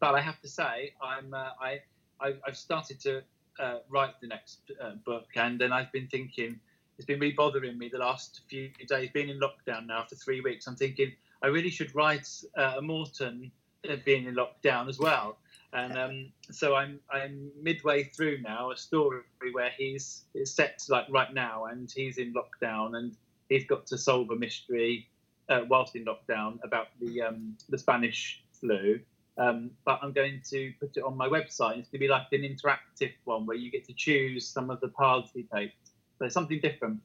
But 0.00 0.14
I 0.14 0.20
have 0.22 0.40
to 0.40 0.48
say, 0.48 0.94
I'm 1.02 1.34
uh, 1.34 1.50
I, 1.60 1.80
I 2.24 2.34
have 2.46 2.56
started 2.56 3.00
to 3.00 3.22
uh, 3.60 3.78
write 3.88 4.20
the 4.20 4.26
next 4.26 4.60
uh, 4.82 4.94
book, 5.04 5.28
and 5.36 5.60
then 5.60 5.72
I've 5.72 5.92
been 5.92 6.08
thinking 6.08 6.58
it's 6.96 7.06
been 7.06 7.20
really 7.20 7.34
bothering 7.34 7.76
me 7.76 7.88
the 7.88 7.98
last 7.98 8.40
few 8.48 8.70
days. 8.88 9.10
Being 9.12 9.28
in 9.28 9.40
lockdown 9.40 9.86
now 9.86 10.04
for 10.08 10.14
three 10.14 10.40
weeks, 10.40 10.66
I'm 10.66 10.76
thinking 10.76 11.12
I 11.42 11.48
really 11.48 11.70
should 11.70 11.94
write 11.94 12.28
uh, 12.56 12.74
a 12.78 12.82
Morton 12.82 13.50
uh, 13.88 13.96
being 14.04 14.26
in 14.26 14.36
lockdown 14.36 14.88
as 14.88 14.98
well. 14.98 15.36
And 15.72 15.98
um, 15.98 16.32
so 16.50 16.76
I'm 16.76 17.00
I'm 17.10 17.50
midway 17.60 18.04
through 18.04 18.38
now 18.42 18.70
a 18.70 18.76
story 18.76 19.22
where 19.52 19.70
he's 19.76 20.22
it's 20.32 20.52
set 20.52 20.82
like 20.88 21.06
right 21.10 21.34
now, 21.34 21.66
and 21.66 21.92
he's 21.94 22.18
in 22.18 22.32
lockdown, 22.32 22.96
and 22.96 23.16
he's 23.48 23.66
got 23.66 23.86
to 23.88 23.98
solve 23.98 24.30
a 24.30 24.36
mystery 24.36 25.08
uh, 25.48 25.62
whilst 25.68 25.96
in 25.96 26.04
lockdown 26.04 26.58
about 26.62 26.88
the 27.00 27.22
um, 27.22 27.56
the 27.68 27.78
Spanish 27.78 28.42
flu. 28.52 29.00
Um, 29.36 29.70
but 29.84 29.98
I'm 30.02 30.12
going 30.12 30.40
to 30.50 30.72
put 30.80 30.96
it 30.96 31.02
on 31.02 31.16
my 31.16 31.28
website. 31.28 31.78
It's 31.78 31.88
going 31.88 31.92
to 31.92 31.98
be 31.98 32.08
like 32.08 32.26
an 32.32 32.42
interactive 32.42 33.12
one 33.24 33.46
where 33.46 33.56
you 33.56 33.70
get 33.70 33.84
to 33.86 33.92
choose 33.92 34.46
some 34.46 34.70
of 34.70 34.80
the 34.80 34.88
paths 34.88 35.30
he 35.34 35.44
takes. 35.54 35.74
So 36.18 36.28
something 36.28 36.60
different. 36.60 37.00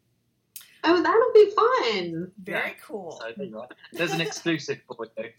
Oh, 0.83 1.01
that'll 1.01 1.33
be 1.33 1.51
fun. 1.51 2.31
Very 2.43 2.69
yeah. 2.69 2.73
cool. 2.85 3.19
So 3.19 3.67
there's 3.93 4.11
an 4.11 4.21
exclusive 4.21 4.79
for 4.87 5.07
you. 5.17 5.29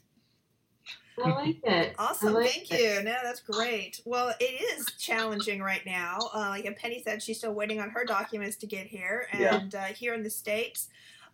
I 1.23 1.31
like 1.31 1.57
it. 1.65 1.95
Awesome. 1.99 2.35
Like 2.35 2.51
Thank 2.51 2.73
it. 2.73 2.81
you. 2.81 3.03
No, 3.03 3.17
that's 3.23 3.41
great. 3.41 4.01
Well, 4.05 4.35
it 4.41 4.45
is 4.45 4.87
challenging 4.99 5.61
right 5.63 5.85
now. 5.85 6.19
Uh, 6.35 6.49
like 6.51 6.79
Penny 6.79 7.03
said, 7.03 7.23
she's 7.23 7.39
still 7.39 7.53
waiting 7.53 7.81
on 7.81 7.91
her 7.91 8.05
documents 8.05 8.57
to 8.59 8.67
get 8.67 8.87
here. 8.87 9.27
And 9.33 9.73
yeah. 9.73 9.81
uh, 9.81 9.85
here 9.87 10.15
in 10.15 10.23
the 10.23 10.31
States, 10.31 10.89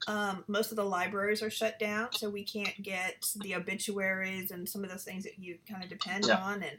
um, 0.06 0.44
most 0.46 0.70
of 0.70 0.76
the 0.76 0.84
libraries 0.84 1.42
are 1.42 1.50
shut 1.50 1.78
down, 1.78 2.12
so 2.12 2.28
we 2.28 2.44
can't 2.44 2.82
get 2.82 3.26
the 3.36 3.54
obituaries 3.54 4.50
and 4.50 4.68
some 4.68 4.84
of 4.84 4.90
those 4.90 5.04
things 5.04 5.24
that 5.24 5.38
you 5.38 5.58
kind 5.68 5.82
of 5.82 5.88
depend 5.88 6.26
yeah. 6.26 6.36
on. 6.36 6.62
And 6.62 6.78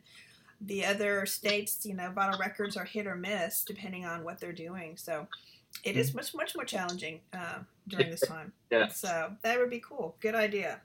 the 0.62 0.86
other 0.86 1.26
states, 1.26 1.86
you 1.86 1.94
know, 1.94 2.12
vital 2.12 2.40
records 2.40 2.78
are 2.78 2.86
hit 2.86 3.08
or 3.08 3.16
miss 3.16 3.64
depending 3.64 4.06
on 4.06 4.24
what 4.24 4.40
they're 4.40 4.54
doing. 4.54 4.98
So 4.98 5.28
it 5.84 5.98
is 5.98 6.14
much 6.14 6.34
much 6.34 6.56
more 6.56 6.66
challenging 6.66 7.20
uh, 7.34 7.60
during 7.88 8.10
this 8.10 8.22
time. 8.22 8.54
yeah. 8.72 8.88
So 8.88 9.34
that 9.42 9.60
would 9.60 9.70
be 9.70 9.80
cool. 9.80 10.16
Good 10.20 10.36
idea. 10.36 10.82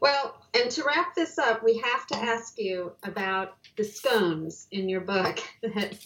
Well, 0.00 0.40
and 0.54 0.70
to 0.70 0.84
wrap 0.84 1.14
this 1.14 1.38
up, 1.38 1.62
we 1.62 1.78
have 1.78 2.06
to 2.08 2.16
ask 2.16 2.58
you 2.58 2.92
about 3.02 3.56
the 3.76 3.84
scones 3.84 4.66
in 4.70 4.88
your 4.88 5.02
book 5.02 5.38
that 5.62 5.98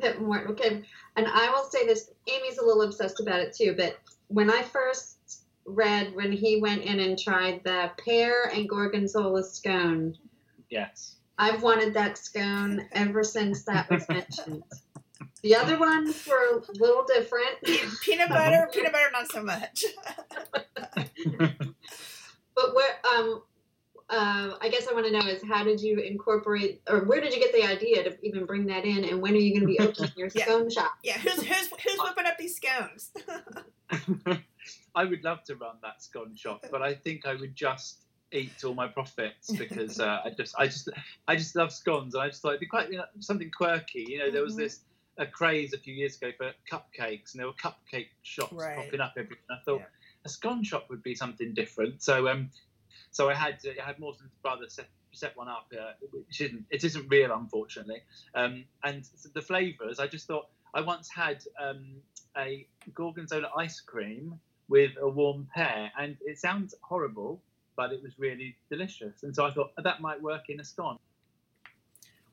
that 0.00 0.20
Morton. 0.20 0.52
Okay, 0.52 0.82
and 1.16 1.26
I 1.26 1.50
will 1.50 1.64
say 1.70 1.86
this: 1.86 2.10
Amy's 2.26 2.58
a 2.58 2.64
little 2.64 2.82
obsessed 2.82 3.20
about 3.20 3.40
it 3.40 3.54
too. 3.54 3.74
But 3.76 3.98
when 4.28 4.50
I 4.50 4.62
first 4.62 5.44
read 5.64 6.14
when 6.14 6.32
he 6.32 6.60
went 6.60 6.82
in 6.82 7.00
and 7.00 7.18
tried 7.18 7.62
the 7.64 7.90
pear 8.04 8.44
and 8.44 8.68
gorgonzola 8.68 9.44
scone, 9.44 10.16
yes, 10.70 11.16
I've 11.38 11.62
wanted 11.62 11.94
that 11.94 12.18
scone 12.18 12.86
ever 12.92 13.22
since 13.22 13.64
that 13.64 13.90
was 13.90 14.08
mentioned. 14.08 14.62
The 15.42 15.54
other 15.54 15.78
ones 15.78 16.26
were 16.26 16.58
a 16.58 16.72
little 16.72 17.04
different. 17.06 17.62
Peanut 18.02 18.28
butter, 18.28 18.68
peanut 18.72 18.92
butter, 18.92 19.10
not 19.12 19.30
so 19.30 19.42
much. 19.42 19.84
but 22.56 22.74
where 22.74 22.98
um, 23.14 23.42
um, 24.10 24.54
I 24.60 24.68
guess 24.70 24.86
I 24.88 24.94
want 24.94 25.06
to 25.06 25.12
know 25.12 25.26
is 25.26 25.42
how 25.46 25.64
did 25.64 25.80
you 25.80 25.98
incorporate, 25.98 26.80
or 26.88 27.00
where 27.04 27.20
did 27.20 27.34
you 27.34 27.40
get 27.40 27.52
the 27.52 27.64
idea 27.64 28.04
to 28.04 28.16
even 28.26 28.46
bring 28.46 28.66
that 28.66 28.84
in, 28.84 29.04
and 29.04 29.20
when 29.20 29.34
are 29.34 29.38
you 29.38 29.52
going 29.52 29.60
to 29.62 29.66
be 29.66 29.78
opening 29.78 30.10
your 30.16 30.28
Yeah. 30.34 30.44
scone 30.46 30.70
shop? 30.70 30.92
Yeah, 31.04 31.18
who's 31.18 31.34
who's 31.42 31.68
who's 31.82 31.98
whipping 31.98 32.26
up 32.26 32.38
these 32.38 32.56
scones? 32.56 33.10
I 34.94 35.04
would 35.04 35.24
love 35.24 35.44
to 35.44 35.56
run 35.56 35.76
that 35.82 36.02
scone 36.02 36.34
shop, 36.36 36.64
but 36.70 36.82
I 36.82 36.94
think 36.94 37.26
I 37.26 37.34
would 37.34 37.54
just 37.54 38.02
eat 38.32 38.52
all 38.64 38.74
my 38.74 38.88
profits 38.88 39.50
because 39.52 40.00
uh, 40.00 40.20
I 40.24 40.30
just, 40.30 40.54
I 40.58 40.66
just, 40.66 40.88
I 41.26 41.36
just 41.36 41.54
love 41.56 41.72
scones, 41.72 42.14
and 42.14 42.22
I 42.22 42.28
just 42.28 42.42
thought 42.42 42.50
it'd 42.50 42.60
be 42.60 42.66
quite 42.66 42.90
you 42.90 42.98
know, 42.98 43.04
something 43.20 43.50
quirky. 43.50 44.06
You 44.08 44.18
know, 44.18 44.30
there 44.30 44.42
was 44.42 44.54
Mhm. 44.54 44.58
this 44.58 44.80
a 45.18 45.26
craze 45.26 45.72
a 45.72 45.78
few 45.78 45.94
years 45.94 46.16
ago 46.16 46.30
for 46.36 46.52
cupcakes, 46.70 47.32
and 47.32 47.40
there 47.40 47.46
were 47.46 47.54
cupcake 47.54 48.08
shops 48.22 48.52
Right. 48.52 48.76
popping 48.76 49.00
up 49.00 49.14
everywhere. 49.16 49.38
And 49.48 49.58
I 49.58 49.62
thought 49.64 49.80
Yeah. 49.80 49.86
a 50.24 50.28
scone 50.28 50.62
shop 50.62 50.88
would 50.90 51.02
be 51.02 51.14
something 51.14 51.54
different. 51.54 52.02
So, 52.02 52.28
um, 52.28 52.50
so 53.18 53.28
I 53.28 53.34
had 53.34 53.58
I 53.82 53.84
had 53.84 53.98
Morton's 53.98 54.30
brother 54.42 54.66
set 54.68 54.86
set 55.10 55.36
one 55.36 55.48
up, 55.48 55.66
uh, 55.72 55.94
which 56.12 56.40
isn't 56.40 56.64
it 56.70 56.84
isn't 56.84 57.08
real, 57.08 57.32
unfortunately. 57.32 58.00
Um, 58.32 58.64
and 58.84 59.02
the 59.34 59.42
flavors, 59.42 59.98
I 59.98 60.06
just 60.06 60.28
thought 60.28 60.46
I 60.72 60.82
once 60.82 61.08
had 61.08 61.42
um, 61.60 61.96
a 62.36 62.64
gorgonzola 62.94 63.50
ice 63.56 63.80
cream 63.80 64.38
with 64.68 64.92
a 65.00 65.08
warm 65.08 65.48
pear, 65.52 65.90
and 65.98 66.16
it 66.20 66.38
sounds 66.38 66.76
horrible, 66.82 67.42
but 67.74 67.92
it 67.92 68.00
was 68.04 68.12
really 68.20 68.54
delicious. 68.70 69.24
And 69.24 69.34
so 69.34 69.44
I 69.44 69.50
thought 69.50 69.72
that 69.82 70.00
might 70.00 70.22
work 70.22 70.44
in 70.48 70.60
a 70.60 70.64
scone. 70.64 70.98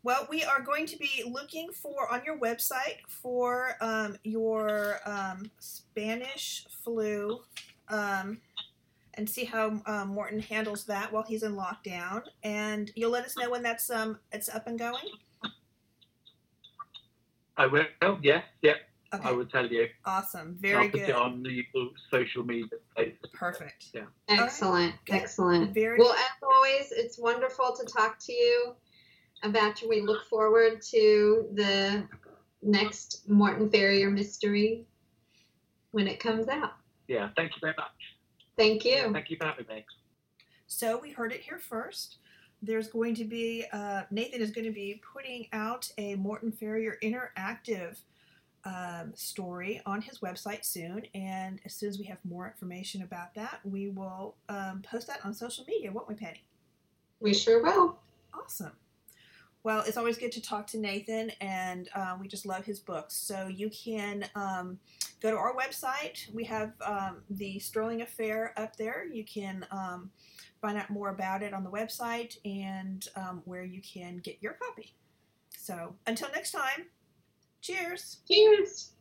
Well, 0.03 0.27
we 0.29 0.43
are 0.43 0.61
going 0.61 0.85
to 0.85 0.97
be 0.97 1.23
looking 1.25 1.71
for 1.71 2.13
on 2.13 2.21
your 2.23 2.37
website 2.37 2.99
for 3.07 3.75
um, 3.81 4.19
your 4.23 4.99
um, 5.03 5.49
Spanish 5.57 6.67
flu 6.83 7.39
um, 7.87 8.39
and 9.15 9.29
see 9.29 9.45
how 9.45 9.81
um, 9.85 10.09
Morton 10.09 10.39
handles 10.39 10.85
that 10.85 11.11
while 11.11 11.23
he's 11.23 11.43
in 11.43 11.55
lockdown. 11.55 12.23
And 12.43 12.91
you'll 12.95 13.11
let 13.11 13.25
us 13.25 13.37
know 13.37 13.49
when 13.49 13.63
that's 13.63 13.89
um, 13.89 14.19
it's 14.31 14.49
up 14.49 14.67
and 14.67 14.77
going. 14.77 15.03
I 17.57 17.67
will, 17.67 17.85
yeah, 18.21 18.41
yeah, 18.61 18.73
Okay, 19.13 19.29
I 19.29 19.31
will 19.31 19.45
tell 19.45 19.65
you. 19.65 19.87
awesome, 20.05 20.57
Very 20.59 20.73
I'll 20.73 20.79
very 20.81 20.89
put 20.91 20.99
good, 20.99 21.09
it 21.09 21.15
on 21.15 21.41
the 21.41 21.63
social 22.11 22.43
media 22.43 22.67
places. 22.95 23.17
perfect. 23.33 23.85
Yeah. 23.93 24.01
Excellent, 24.27 24.93
Good. 25.05 25.15
excellent. 25.15 25.73
Very 25.73 25.97
Well, 25.97 26.11
as 26.11 26.43
always, 26.43 26.91
it's 26.91 27.17
wonderful 27.17 27.73
to 27.79 27.85
talk 27.85 28.17
to 28.25 28.33
you 28.33 28.75
about 29.43 29.81
you. 29.81 29.87
We 29.87 30.01
look 30.01 30.25
forward 30.25 30.81
to 30.91 31.47
the 31.53 32.03
next 32.61 33.29
Morton 33.29 33.69
Farrier 33.69 34.09
mystery 34.09 34.83
when 35.91 36.07
it 36.07 36.19
comes 36.19 36.49
out. 36.49 36.73
Yeah, 37.07 37.29
thank 37.37 37.51
you 37.51 37.59
very 37.61 37.75
much. 37.77 38.14
Thank 38.57 38.85
you. 38.85 39.11
thank 39.11 39.29
you 39.29 39.37
for 39.37 39.45
having 39.45 39.65
me. 39.67 39.85
So 40.67 40.97
we 40.97 41.11
heard 41.11 41.31
it 41.31 41.41
here 41.41 41.59
first. 41.59 42.17
There's 42.61 42.87
going 42.87 43.15
to 43.15 43.25
be 43.25 43.65
uh, 43.71 44.03
Nathan 44.11 44.41
is 44.41 44.51
going 44.51 44.65
to 44.65 44.71
be 44.71 45.01
putting 45.13 45.47
out 45.53 45.91
a 45.97 46.15
Morton 46.15 46.51
Farrier 46.51 46.97
interactive 47.03 47.97
um, 48.63 49.11
story 49.13 49.81
on 49.85 50.01
his 50.01 50.19
website 50.19 50.65
soon, 50.65 51.03
and 51.13 51.59
as 51.65 51.75
soon 51.75 51.89
as 51.89 51.99
we 51.99 52.05
have 52.05 52.17
more 52.23 52.47
information 52.47 53.03
about 53.03 53.35
that, 53.35 53.59
we 53.63 53.89
will 53.89 54.35
um, 54.49 54.81
post 54.81 55.07
that 55.07 55.23
on 55.23 55.33
social 55.33 55.63
media, 55.67 55.91
won't 55.91 56.07
we, 56.07 56.15
Penny? 56.15 56.43
We 57.19 57.33
sure 57.33 57.61
will. 57.61 57.99
Awesome. 58.33 58.71
Well, 59.65 59.83
it's 59.87 59.97
always 59.97 60.19
good 60.19 60.31
to 60.33 60.41
talk 60.43 60.67
to 60.67 60.77
Nathan, 60.77 61.31
and 61.41 61.89
uh, 61.95 62.15
we 62.21 62.27
just 62.27 62.45
love 62.45 62.65
his 62.65 62.79
books. 62.79 63.15
So 63.15 63.47
you 63.47 63.71
can 63.71 64.25
um, 64.35 64.77
go 65.23 65.31
to 65.31 65.37
our 65.37 65.55
website. 65.55 66.31
We 66.31 66.43
have 66.43 66.73
um, 66.85 67.23
the 67.31 67.57
Sterling 67.57 68.03
Affair 68.03 68.53
up 68.57 68.75
there. 68.75 69.07
You 69.11 69.25
can 69.25 69.65
um, 69.71 70.11
find 70.61 70.77
out 70.77 70.91
more 70.91 71.09
about 71.09 71.41
it 71.41 71.51
on 71.51 71.63
the 71.63 71.71
website 71.71 72.37
and 72.45 73.07
um, 73.15 73.41
where 73.45 73.63
you 73.63 73.81
can 73.81 74.19
get 74.19 74.37
your 74.39 74.53
copy. 74.53 74.93
So 75.57 75.95
until 76.05 76.29
next 76.35 76.51
time, 76.51 76.85
cheers. 77.59 78.17
Cheers. 78.27 78.91